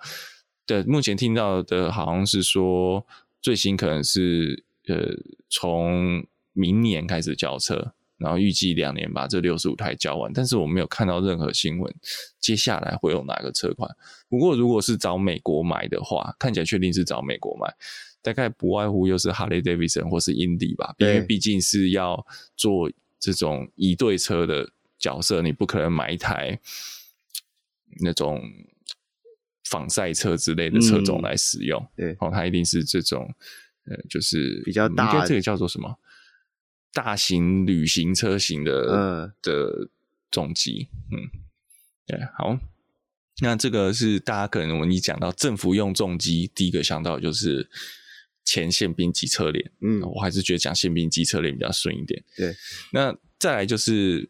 [0.68, 3.04] 对，目前听到的好像是说，
[3.42, 5.16] 最新可能是呃，
[5.50, 6.24] 从
[6.54, 7.96] 明年开始交车。
[8.18, 11.94] 然后预计两年把这六十五台交完，但是我没有看到任何新闻，
[12.40, 13.90] 接下来会有哪个车款。
[14.30, 17.74] 不过如果是找美国买的话，看起来确定是找美国买，
[18.22, 22.90] 大概不外乎又是哈雷戴维森或是印第吧，因为毕竟是要做
[23.20, 26.58] 这种一对车的角色，你不可能买一台
[28.00, 28.42] 那种
[29.66, 31.86] 仿赛车之类的车种来使用。
[31.96, 33.30] 对，哦，它一定是这种，
[33.86, 35.94] 呃，就是比较大，应该这个叫做什么？
[36.94, 39.90] 大型旅行车型的、嗯、的
[40.30, 41.42] 重机，嗯，
[42.06, 42.60] 对，好，
[43.42, 47.68] 那这个是大家可能我们一讲到政府用重机，第一个想到的就是
[48.46, 52.56] 前宪兵机车连，嗯，我还是觉得讲宪兵机车连比较顺一点，对，
[52.92, 54.30] 那再来就是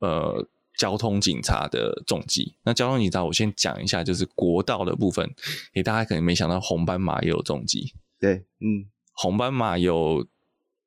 [0.00, 0.46] 呃
[0.76, 5.34] 交通警察的重机，那交通警察我先讲一下，就是国道的部分，
[5.72, 8.84] 诶，大家可能没想到红斑马也有重机，对，嗯，
[9.14, 10.28] 红斑马有。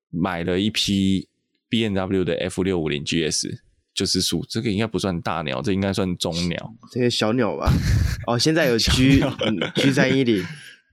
[0.10, 1.28] 买了一批
[1.70, 3.58] B N W 的 F 六五零 GS，
[3.94, 7.72] 就是属这个应该不算大鸟，这应该算中鸟，这个小鸟吧？
[8.28, 9.38] 哦，现在有 G 鸟。
[9.76, 10.44] G 三一零，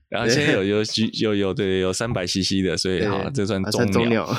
[0.09, 4.29] 然后现在有有 G 有有对有三百 CC 的，所以好，这算中鸟。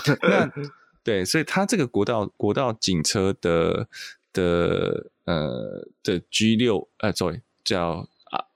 [1.02, 3.86] 对，所以它这个国道国道警车的
[4.32, 8.06] 的呃的 G 六呃，sorry 叫啊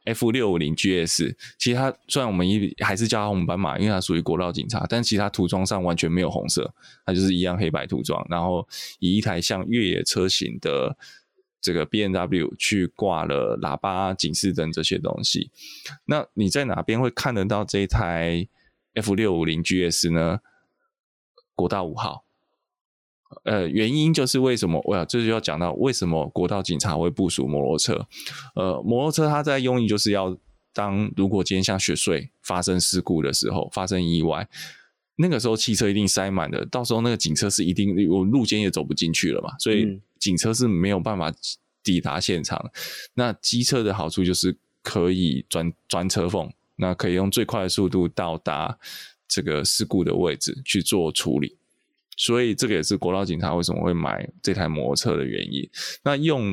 [0.09, 6.73] F 六五零 GS，其实它虽然我们一还是叫它红斑马，因为它属于国道警察，但其他涂装上完全没有红色，
[7.05, 8.67] 它就是一样黑白涂装，然后
[9.01, 10.97] 以一台像越野车型的
[11.61, 15.51] 这个 BMW 去挂了喇叭、警示灯这些东西。
[16.07, 18.49] 那你在哪边会看得到这一台
[18.95, 20.41] F 六五零 GS 呢？
[21.55, 22.25] 国道五号。
[23.45, 24.81] 呃，原因就是为什么？
[24.85, 28.07] 我要这就要讲到为什么国道警察会部署摩托车。
[28.55, 30.37] 呃，摩托车它在用意就是要
[30.72, 34.49] 当如果今天像雪隧发生事故的时候，发生意外，
[35.16, 41.31] 那个时候汽车一定塞满的，到时候那个警车是一定我路肩也走不进去了嘛，所以警车是没有办法
[41.83, 42.59] 抵达现场。
[42.64, 42.70] 嗯、
[43.14, 48.79] 那机车的好处就是可以钻钻车缝，那可以用最快的速度到达
[49.26, 51.58] 这个事故的位置去做处理。
[52.19, 55.62] 所以这个也是国道警察为什么会买这台摩托车的原因。
[56.03, 56.53] 那用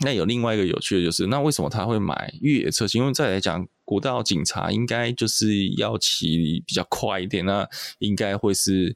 [0.00, 3.00] 那有另外一个有趣的就是，那为什么他会买越野车型？
[3.00, 7.66] 因为再来讲，国道警察应该就是要骑比较快一点，那
[7.98, 8.94] 应该会是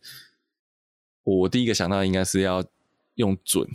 [1.24, 2.62] 我第一个想到应该是要
[3.14, 3.66] 用准，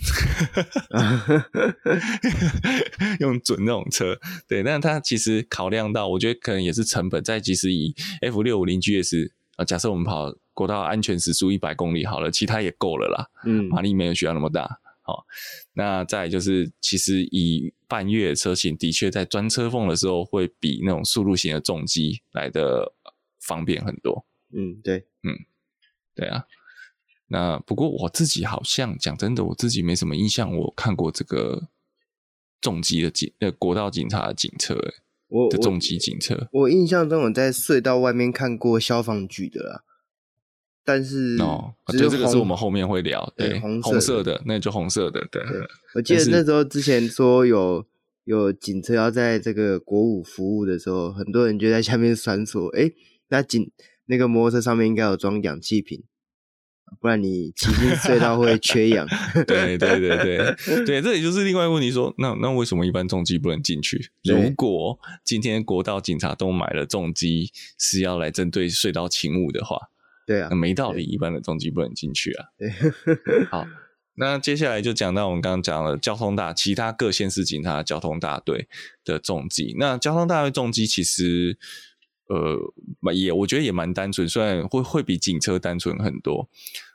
[3.21, 4.19] 用准那种车。
[4.47, 7.23] 对，但他其实考量到，我觉得可能也是成本。
[7.23, 10.31] 再即使以 F 六五零 GS 啊，假设我们跑。
[10.53, 13.29] 国道安全时速一百公里好了，其他也够了啦。
[13.45, 14.79] 嗯，马力没有需要那么大。
[15.05, 15.25] 好，
[15.73, 22.93] 那再就是，其实以半越野车型，的确在钻车缝的时候，会比那种速度型的重机来的
[23.41, 24.25] 方便很多。
[24.55, 25.35] 嗯，对，嗯，
[26.15, 26.45] 对啊。
[27.27, 31.67] 那不过我自己好像讲真的，我自己没什么印象，我看过这个
[32.61, 34.93] 重机的警呃国道警察的警车，欸，
[35.27, 36.47] 我的重机警车。
[36.53, 39.83] 我印象中，我在隧道外面看过消防局的啦。
[40.85, 45.41] 但是哦，就这个是我们后面会聊，对，红色的，那就红色的，对。
[45.43, 45.61] 对，
[45.95, 47.85] 我记得那时候之前说有
[48.25, 52.91] 有警车要在这个国五服务的时候，很多人就在下面酸说：“哎，
[53.29, 53.71] 那警
[54.07, 56.03] 那个摩托车上面应该有装氧气瓶，
[56.99, 59.07] 不然你骑进隧道会缺氧。
[59.47, 60.55] ”对对对对
[60.85, 64.11] 对，这也就是另外一个问题说，说那那为什么一般重机不能进去？
[64.23, 69.77] 如果今天国道警察都买了重机，是要来针对隧道勤务的话。
[70.25, 72.45] 对啊，没道理，一般的重机不能进去啊。
[72.57, 72.71] 对，
[73.51, 73.67] 好，
[74.15, 78.67] 那接下来就讲到我们刚刚讲了交通大，其他各县市警察交通大队
[79.03, 79.75] 的重机。
[79.77, 81.57] 那交通大队重机其实，
[82.27, 86.47] 呃，也我觉得也蛮单纯，虽然会会比警车单纯很多。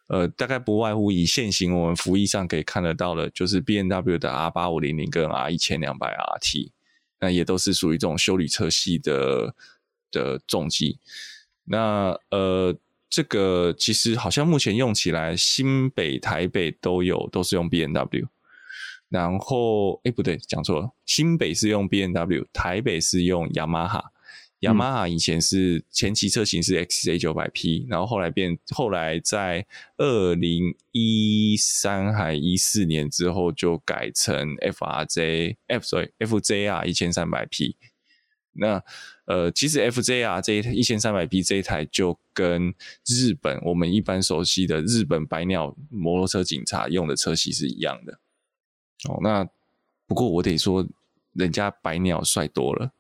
[0.06, 6.70] 呃，大概不外乎以现行我们服役上可以看得到的，就是 B N W 的 R 八五零零跟 R 一千两百 RT，
[7.20, 9.54] 那也都是属于这种修理车系的
[10.10, 10.98] 的重机。
[11.64, 12.74] 那呃。
[13.10, 18.26] 这个其实好像目前用起来，新北、台北都有，都是用 B N W。
[19.08, 24.12] 然后，哎，不对，讲错了，新北是用 B N W，台北是用雅马哈。
[24.60, 29.64] 雅马哈以前是前期车型是 XJ 九百 P，然后后来变，后来在
[29.96, 34.84] 二零一三还一四年之后就改成 F，
[35.80, 37.76] 所以 FJR 一千三百 P。
[38.54, 38.82] 那
[39.26, 42.74] 呃，其实 FJR 这一一千三百 P 这一台就跟
[43.06, 48.20] 日本我们一般熟悉的日本白鸟摩托车警察用的车系是一样的。
[49.08, 49.48] 哦，那
[50.06, 50.86] 不过我得说，
[51.34, 52.92] 人家白鸟帅多了。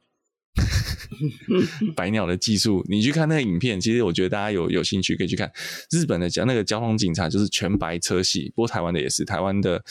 [1.96, 5.50] 白鸟的技术，你去看那个影片，其实我觉得大家有有兴趣可以去看
[5.90, 8.52] 日本的讲那个交通警察，就是全白车系。
[8.54, 9.84] 不过台湾的也是，台湾的。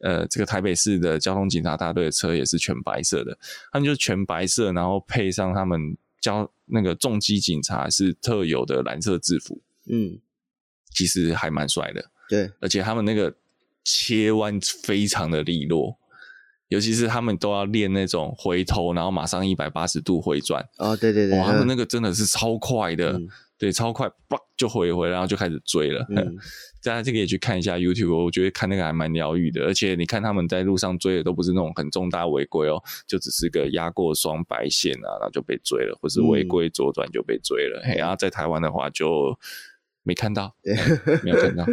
[0.00, 3.36] 呃，这个台北市的交通警察大队的车也是全白色的，
[3.72, 10.18] 他们就是全白色，然后配上他们交那个重机警察是特有的蓝色制服，嗯，
[10.90, 13.34] 其实还蛮帅的，对，而且他们那个
[13.84, 15.96] 切弯非常的利落，
[16.68, 23.12] 尤其是他们都要练那种回头，然后马上一百八十度回转，哦，对对对，哇，他们那个真的是超快的。
[23.12, 23.28] 嗯
[23.58, 26.04] 对，超快，叭就回一回，然后就开始追了。
[26.10, 26.36] 嗯，
[26.86, 29.64] 大家这个也去看一下 YouTube，我觉得看那个还蛮疗愈的。
[29.64, 37.80] 而且你看他们在路上追的都不是那种很重大违规哦，就只是个压过双白线啊，然后就被追了，或是违规左转就被追了。
[37.84, 39.36] 嗯、嘿，然后在台湾的话就
[40.04, 40.54] 没看到，
[41.24, 41.66] 没有看到。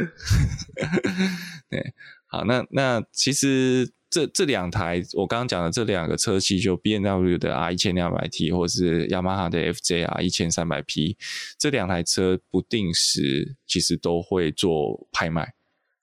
[1.70, 1.93] 对，
[2.26, 3.93] 好，那那其实。
[4.14, 11.18] 这这两台我刚刚讲的这两个车系，就 BMW 的 R 一千两百 T，或是雅马哈的 FJR 一千三百 P，
[11.57, 15.51] 这两台车不定时其实都会做拍卖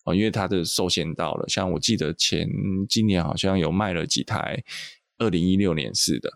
[0.02, 1.48] 哦，因为它的寿限到了。
[1.48, 2.48] 像我记得前
[2.88, 4.60] 今年好像有卖了几台
[5.18, 6.32] 二零一六年式的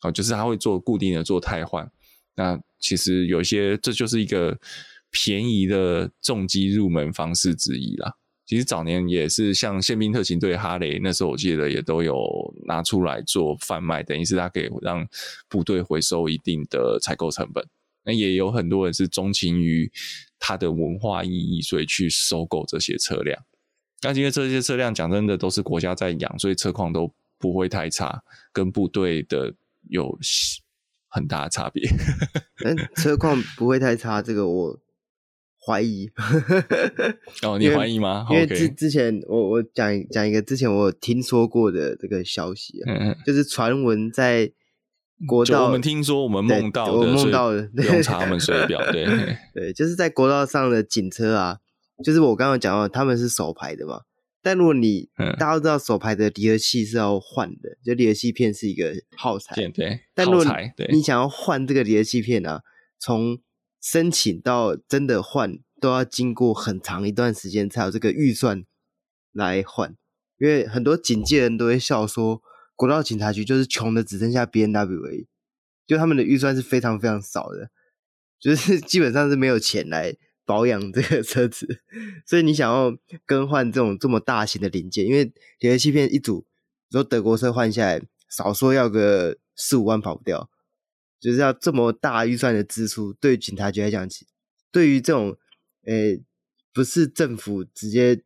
[0.00, 1.86] 哦，就是它会做固定的做汰换。
[2.34, 4.58] 那其实有些这就是一个
[5.10, 8.14] 便宜的重机入门方式之一啦。
[8.50, 15.06] 其实早年也是像宪兵特勤队、哈雷，那时候我记得也都有拿出来做贩卖，等于是它可以让
[15.48, 17.64] 部队回收一定的采购成本。
[18.02, 19.88] 那也有很多人是钟情于
[20.40, 23.40] 它的文化意义，所以去收购这些车辆。
[24.02, 28.20] 那因为这些车辆讲真的都是国家在养，所以车况都不会太差，
[28.52, 29.54] 跟部队的
[29.88, 30.18] 有
[31.06, 31.88] 很大的差别。
[32.58, 34.80] 但车况不会太差，这个我。
[35.64, 36.10] 怀疑。
[37.42, 38.26] 哦， 你怀疑吗？
[38.30, 44.50] 因为之之前我我讲讲一个之前我有听说过的这个消息啊，嗯、就是传闻在
[45.26, 49.04] 国道，我们听说我们梦到的，我梦到的，不用查他们水表， 对。
[49.52, 51.58] 对，就是在国道上的警车啊，
[52.02, 54.00] 就是我刚刚讲到他们是手排的嘛，
[54.42, 60.44] 但如果你、嗯、大家都知道手排的离合器是要换的，就离合器片是一个耗材，对，对但如果
[60.90, 62.62] 你想要换这个离合器片啊，
[62.98, 63.38] 从
[63.80, 68.64] 申请到真的换都要经过很长一段时间才有这个预算
[69.32, 69.96] 来换，
[70.38, 72.42] 因为很多警界人都会笑说，
[72.76, 75.26] 国道警察局就是穷的只剩下 B N W 而已，
[75.86, 77.70] 就他们的预算是非常非常少的，
[78.38, 80.14] 就是基本上是没有钱来
[80.44, 81.82] 保养这个车子，
[82.26, 86.44] 所以你想要更换这种这么大型的零件，因为离合器片一组，
[86.90, 90.50] 说德国车换下来少说要个四五万跑不掉。
[91.20, 94.08] 就是要这么大预算的支出，对警察局来讲，
[94.72, 95.36] 对于这种
[95.84, 96.22] 诶、欸、
[96.72, 98.22] 不是政府直接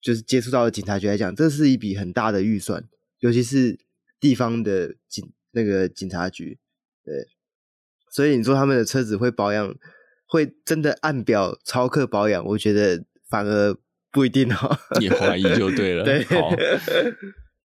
[0.00, 2.88] 就是接触到的警察局来讲，这是一笔很大的预算，
[3.18, 3.78] 尤其是
[4.20, 6.58] 地方的警那个警察局，
[7.04, 7.26] 对，
[8.10, 9.74] 所以你说他们的车子会保养，
[10.26, 13.76] 会真的按表超课保养，我觉得反而
[14.12, 14.78] 不一定哦。
[15.00, 16.50] 你怀疑就对了， 对，好，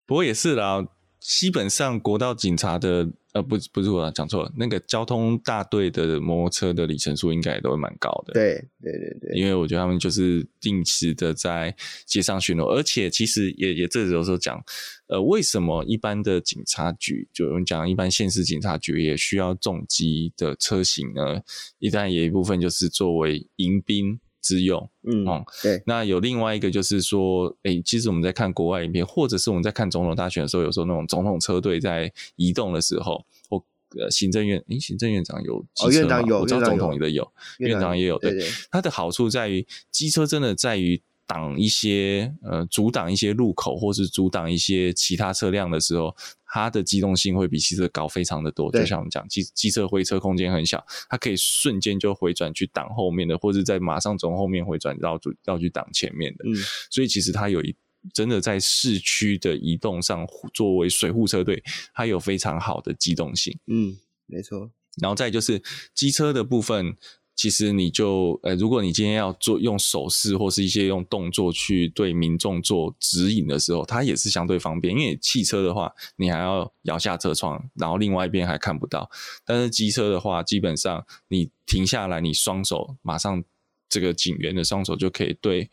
[0.05, 0.85] 不过也是啦。
[1.20, 8.34] 基本上国道警察的呃不不是我讲错了，那个交通大队的摩托车的里程数应该也都会蛮高的。
[8.34, 14.63] 对对对对，因为我觉得他们就是定期的在街上巡逻，而且其实也也这有时候讲，
[15.07, 21.41] 呃，为什么一般的警察局，就我们讲一般县市警察局也需要重机的车型呢？
[21.80, 24.20] 一旦有一部分就是作为迎宾。
[24.47, 25.83] 之用，嗯，哦，对。
[25.85, 33.61] 那有另外一个就是说，诶、欸，其实我们在看国外影片，或者是我们在看总统大选的时候，有时候那种总统车队在移动的时候，或
[33.99, 35.89] 呃行政院，诶、欸，行政院长有机车吗？
[35.89, 37.29] 哦，院长有，我知道总统的有，
[37.59, 38.41] 院长，也有，对。
[38.71, 46.15] 它的好处在于，机车真的在于挡一些呃阻挡一些路口，或是阻挡一些其他车辆的时候。
[46.47, 56.45] 它的机动性会比汽车高非常的多，就像我们讲，机机车回车空间很小，它可以瞬间就回转去挡后面的，或者在马上从后面回转绕住绕去挡前面的。
[56.47, 56.55] 嗯，
[56.89, 57.75] 所以其实它有一
[58.13, 63.57] 真的在市区的移动上，作为水护车队，它有非常好的机动性。
[63.67, 64.71] 嗯，没错。
[65.01, 65.61] 然后再就是
[65.93, 66.97] 机车的部分。
[67.38, 74.91] 其实你就呃，如果你今天要做用手势或是一些用动作去对民众做指引的时候，它也是相对方便。
[74.91, 79.07] 因为汽车的话，你还要摇下车窗，然后另外一边还看不到。
[79.45, 83.43] 但是机车的话，基本上你停下来，你双手马上
[83.88, 85.69] 这个警员的双手就可以对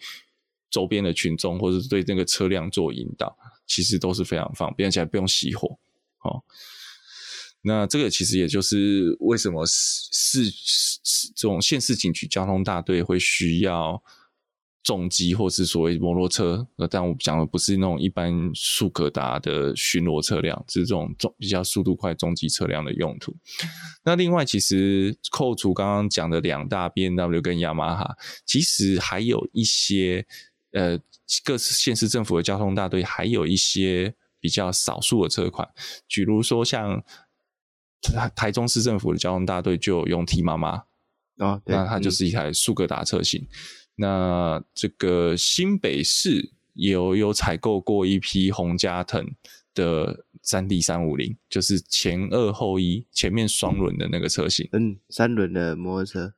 [0.71, 3.35] 周边的群众或者是对那个车辆做引导，
[3.67, 5.79] 其实都是非常方便，而且还不用熄火。
[6.25, 6.43] 哦。
[7.67, 14.03] 那这个其实也就是为什么市市这种县市警局交通大队会需要
[14.83, 23.35] 重机或是所谓摩托车，但我讲的不是那种一般速可达的巡逻车辆，是这种重比较速度快重机车辆的用途。
[24.05, 30.27] 那另外，其实扣除刚刚讲的两大 B N W 跟雅马哈，其实还有一些
[30.73, 30.99] 呃
[31.43, 35.67] 各县市政府的交通大队，还有一些比较少数的车款，
[36.07, 37.03] 比如说像。
[38.13, 40.83] 台台中市政府的交通大队就有用 T 妈妈
[41.39, 43.41] 啊，那它就是一台速可达车型。
[43.41, 43.49] 嗯、
[43.97, 49.27] 那这个新北市也有有采购过一批洪嘉腾
[49.75, 54.69] 的三 D 三五零，就是前二后一，前面双轮的那个车型。
[54.73, 56.35] 嗯，三轮的摩托车，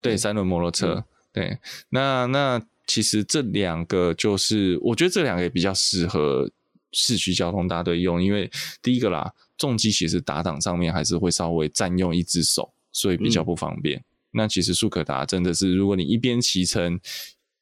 [0.00, 1.58] 对，三轮摩托车，嗯、对。
[1.90, 6.50] 那那其实这两个就是，我觉得这两个也比较适合
[6.92, 8.50] 市区交通大队用，因为
[8.82, 9.32] 第一个啦。
[9.56, 13.98] 重机其实打档上面还是会稍微占用一只手，所以比较不方便。
[13.98, 16.98] 嗯、那其实速可达真的是，如果你一边骑乘，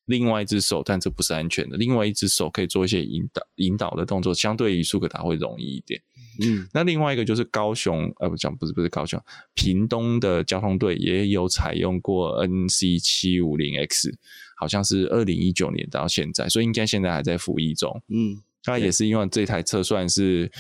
[0.06, 6.00] 另外一只手，但这不是安全的，另外一只手可以做一些引导引导的动作，相对于速可达会容易一点。
[6.42, 9.22] 嗯，那另外一个就是高雄，呃，不讲不是不是高雄，
[9.54, 14.10] 屏东的交通队也有采用过 NC 七五零 X，
[14.56, 18.02] 好像是二零一九年到现在，所以应该现在还在服役中。
[18.08, 20.50] 嗯，那也是因为这台车算是。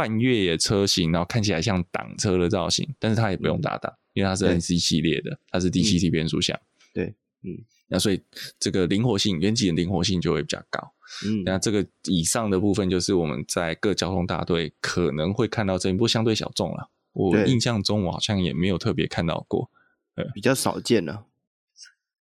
[0.00, 6.58] 半越野车型，然后看起来像挡车的造型，但是它也不用打档，因为它是 NC 系列的，它是 DCT 变速箱。
[6.94, 8.18] 对，嗯，那所以
[8.58, 10.94] 这个灵活性，圆脊的灵活性就会比较高。
[11.26, 16.88] 嗯，那这个以上的部分就是我们在各交通大队可能会看到这一部相对小众了。
[17.12, 19.70] 我印象中我好像也没有特别看到过，
[20.14, 21.26] 呃，比较少见了。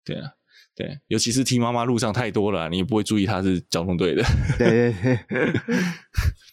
[0.04, 0.32] 对啊。
[0.72, 4.22] 对，尤其是 T 妈妈路上太多了，你也不会注意它是交通队的。
[4.56, 5.52] 对对对。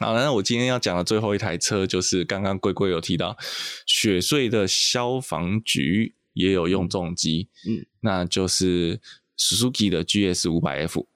[0.00, 3.36] 好，那我今天要讲的最后一台车，就是刚刚龟龟有提到，
[3.84, 9.00] 雪穗的消防局也有用重机，嗯，那就是
[9.36, 11.08] Suzuki 的 GS 五百 F。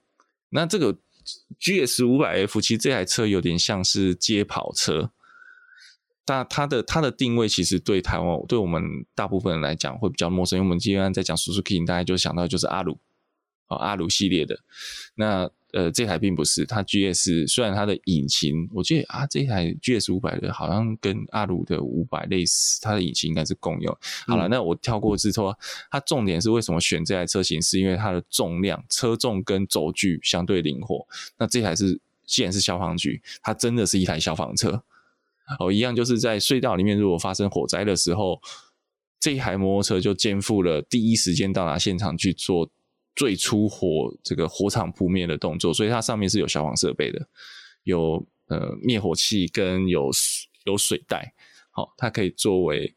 [0.48, 0.98] 那这个
[1.60, 5.12] GS 五百 F，其实这台车有点像是街跑车。
[6.24, 8.82] 但它的它的定位其实对台湾对我们
[9.14, 12.98] 大部分人来讲会比较陌生，因为我们今天在讲 Suzuki，大家就想到就是阿鲁，
[13.66, 14.60] 哦阿鲁系列的。
[15.16, 23.96] 那呃这台并不是，它 GS 虽然它的引擎，我记得啊这台 GS 五百的好像跟阿鲁的五百类似，它的引擎应该是共用。
[24.26, 25.54] 好了，嗯、那我跳过之后，
[25.90, 31.06] 它重点是为什么选这台车型，是因为它的重量、车重跟轴距相对灵活。
[31.38, 34.82] 那这台是既然是消防局，它真的是一台消防车。
[35.58, 38.40] 哦，一样就是在隧道里面，如果发生火灾的时候，
[39.18, 42.70] 这一台摩托车就肩负了第一时间到达现场去做
[43.14, 47.28] 最初火这个火场扑灭的动作，所以它上面是有消防设备的，
[47.84, 50.10] 有呃灭火器跟有
[50.64, 51.34] 有水袋，
[51.70, 52.94] 好、哦，它可以作为。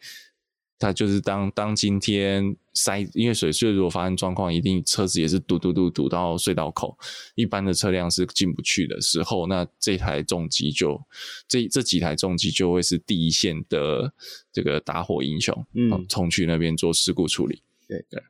[0.77, 6.97] 它就是当当今天塞，因为水隧如果发生状况，一定车子也是堵堵堵堵到隧道口，
[7.35, 11.01] 一般的车辆是进不去的时候，那这台重机就
[11.47, 14.13] 这这几台重机就会是第一线的
[14.51, 17.61] 这个打火英雄，嗯，冲去那边做事故处理。
[17.87, 18.21] 对对，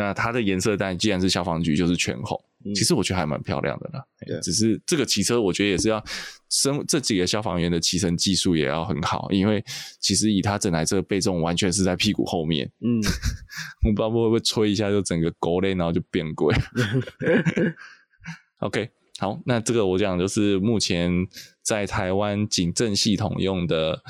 [0.00, 2.42] 那它的颜色带既然是消防局，就是全红。
[2.74, 6.02] 其实我觉得还蛮漂亮的啦，对，只是这个骑车我觉得也是要
[6.50, 9.62] 生这几个消防员的骑乘技术也要很好，因为
[9.98, 13.00] 其实以他整台车背重完全是在屁股后面，嗯，
[13.84, 16.54] 我不知道会不会吹一下就整个狗嘞，然后就变贵。
[18.58, 21.10] OK，好，那这个我讲就是目前
[21.62, 24.02] 在台湾警政系统用的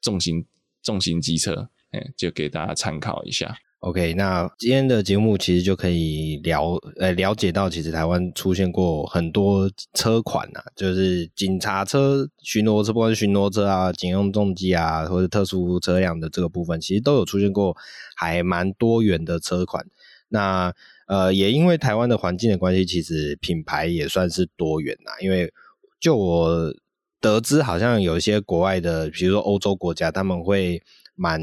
[0.00, 0.46] 重型
[0.82, 3.54] 重型机车，哎，就给大家参考一下。
[3.80, 17.76] OK，那今天的节目其实就可以了呃了解到，其实台湾出现过很多车款、啊，就是警察车、巡逻车，不管是巡逻车啊、警用重机啊，或者特殊车辆的这个部分，其实都有出现过
[18.16, 19.86] 还蛮多元的车款。
[20.30, 20.74] 那
[21.06, 25.12] 呃，也因为台湾的环境的关系，其实品牌也算是多元呐。
[25.20, 25.52] 因为
[26.00, 26.74] 就我
[27.20, 30.82] 得知，好像有一些国外的，比如说欧洲国家，他们会
[31.14, 31.40] 蛮。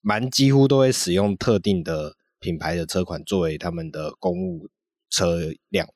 [0.00, 4.68] 蛮几乎都会使用特定的品牌的车款作为他们的公务
[5.10, 5.38] 车
[5.70, 5.88] 辆，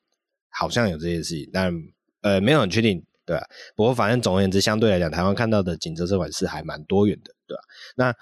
[0.49, 1.73] 好像有这件事情，但
[2.21, 3.47] 呃没有很确定，对吧？
[3.75, 7.63] 不过反正总而言之，相对来讲，台湾看到的警车车款是还蛮多元的，对吧？
[7.95, 8.15] 那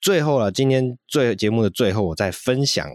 [0.00, 2.86] 最后了，今天最节目的最后，我再分享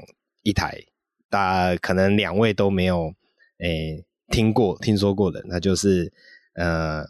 [0.41, 0.84] 一台
[1.29, 3.13] 大家可能两位都没有
[3.59, 6.13] 诶、听过、听说过的，那就是
[6.55, 7.03] 呃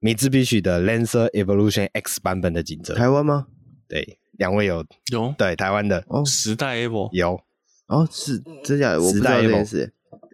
[0.00, 3.46] 米兹必须的 Lancer Evolution X 版本的警车，台湾吗？
[3.88, 7.40] 对，两位有有对台湾的哦，时代 Evo 有
[7.86, 9.00] 哦，是真假的？
[9.00, 9.92] 我不知道这件事。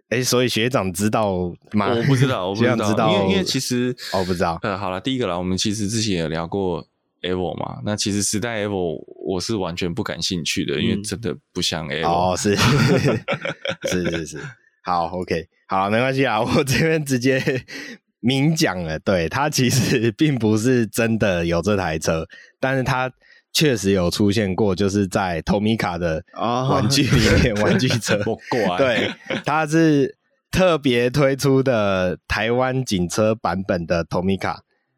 [0.09, 1.87] 哎，所以学长知道吗？
[1.89, 4.59] 我不知道，我不知道，知道因为因为其实我不知道。
[4.61, 6.85] 呃，好了，第一个啦，我们其实之前也聊过
[7.23, 7.81] Evo 嘛。
[7.83, 12.07] 那其实时代 Evo 我是完全不感兴趣的，嗯、因为真的不像 Evo。
[12.07, 14.39] 哦， 是是是是，
[14.83, 17.41] 好，OK，好，没关系啊，我这边直接
[18.19, 22.27] 明讲了，对，他其实并不是真的有这台车，
[22.59, 23.11] 但是他。
[23.55, 28.19] 确实有出现过，就是在 Tomica 的玩具里面， 玩具车。
[28.77, 29.09] 对，
[29.45, 30.17] 它是
[30.51, 34.57] 特别推出的台湾警车版本的 Tomica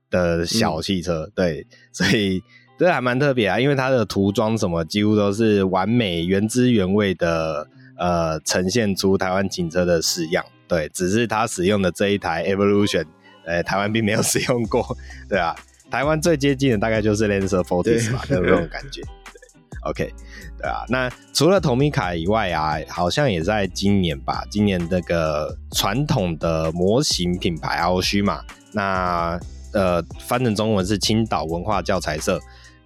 [0.10, 1.26] 的小汽车。
[1.28, 2.42] 嗯、对，所以
[2.80, 7.68] 这还蛮特别啊，因为它的涂装什么几乎都是完美原汁原味的，
[8.00, 10.44] 呃，呈现出台湾警车的式样。
[10.68, 13.06] 对，只是它使用的这一台 Evolution，
[13.46, 14.98] 呃，台湾并没有使用过，
[15.30, 15.56] 对啊。
[15.90, 19.02] 台湾最接近的大概就是 Lancer Fortis 吧，有这种感觉。
[19.32, 20.14] 对，OK，
[20.58, 20.84] 对啊。
[20.90, 28.42] 那除了 Tomica 以外啊，好像也在今年吧，今年这个传统的模型品牌 Aoshi 嘛，
[28.74, 29.40] 那
[29.74, 32.40] 呃翻成中文是青岛文化教材社。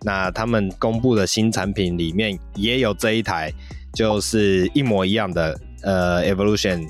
[0.03, 3.53] 那他们公布的新产品里面也有这一台，
[3.93, 6.87] 就是一模一样的呃 Evolution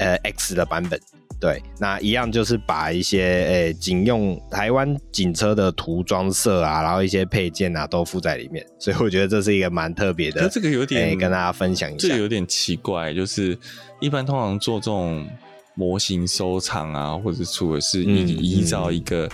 [0.00, 1.00] 呃 X 的版本。
[1.38, 10.46] 对，那一样就是把一些诶警用台湾警车的涂装色啊，然后一些配件啊都附在里面，所以我觉得这是一个蛮特别的。
[10.50, 13.56] 这个有点跟大家分享一下，这个有点奇怪，就是
[14.00, 15.26] 一般通常做这种
[15.74, 19.26] 模型收藏啊，或者出的是依依照一个、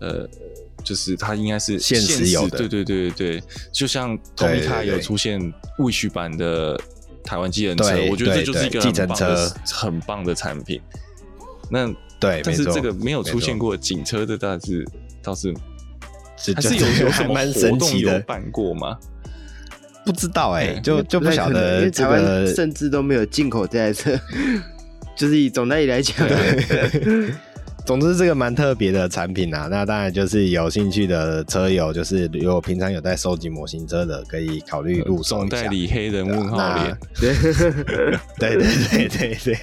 [0.00, 0.28] 呃
[0.84, 3.42] 就是它应该是现实有的，对对对对对，
[3.72, 6.80] 就像 Tomica 有出现 Wish 版的
[7.24, 10.80] 台湾计程车，我觉得这就是一个很棒的很棒的产品。
[11.70, 11.86] 那
[12.18, 14.84] 对，但是这个没有出现过警车的，倒是
[15.22, 15.54] 倒是
[16.36, 18.98] 是还是有有什么活动有办过吗？
[20.04, 24.18] 不知道哎、欸，就就不晓得因为，台湾甚至都没有进口这台车，
[25.14, 26.16] 就是以总代理来讲。
[27.90, 29.66] 总之，这个蛮特别的产品啊。
[29.68, 35.56] 那当然就是有兴趣的车友，就是如果平常有在收集模型车的，可以考虑入手一下。
[35.56, 39.56] 总代理黑人问号脸， 对对对对对对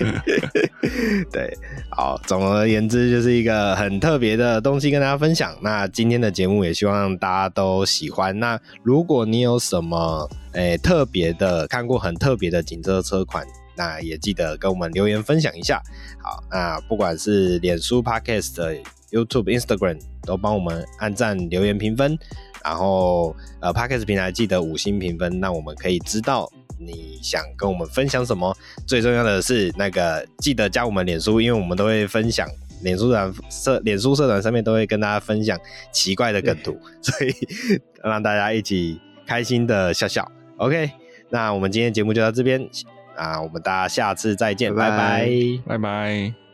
[1.31, 1.57] 对。
[1.89, 5.55] 好，总而言之，就是一个很特别的东西跟大家分享。
[5.61, 8.37] 那今天的节目也希望大家都喜欢。
[8.37, 13.47] 那如果你有什么诶、欸、特别的看过很特别的警车车款，
[13.77, 15.81] 那也记得跟我们留言分享一下。
[16.21, 18.81] 好，那不管是脸书、Podcast、
[19.11, 22.17] YouTube、Instagram，都帮我们按赞、留言、评分。
[22.65, 28.53] 然后，呃，Podcast 平台记得五星评分，那我们可以知道你想跟我们分享什么。
[28.85, 32.45] 最重要的是，那个记得加我们脸书，因为我们都会分享
[32.81, 35.57] 脸书团社、脸书社团上面都会跟大家分享
[35.93, 37.33] 奇怪的梗图，所以
[38.03, 40.29] 让大家一起开心的笑笑。
[40.57, 40.91] OK，
[41.29, 42.67] 那我们今天节目就到这边。
[43.17, 45.29] 啊，我们大家下次再见，拜拜，
[45.67, 46.46] 拜拜。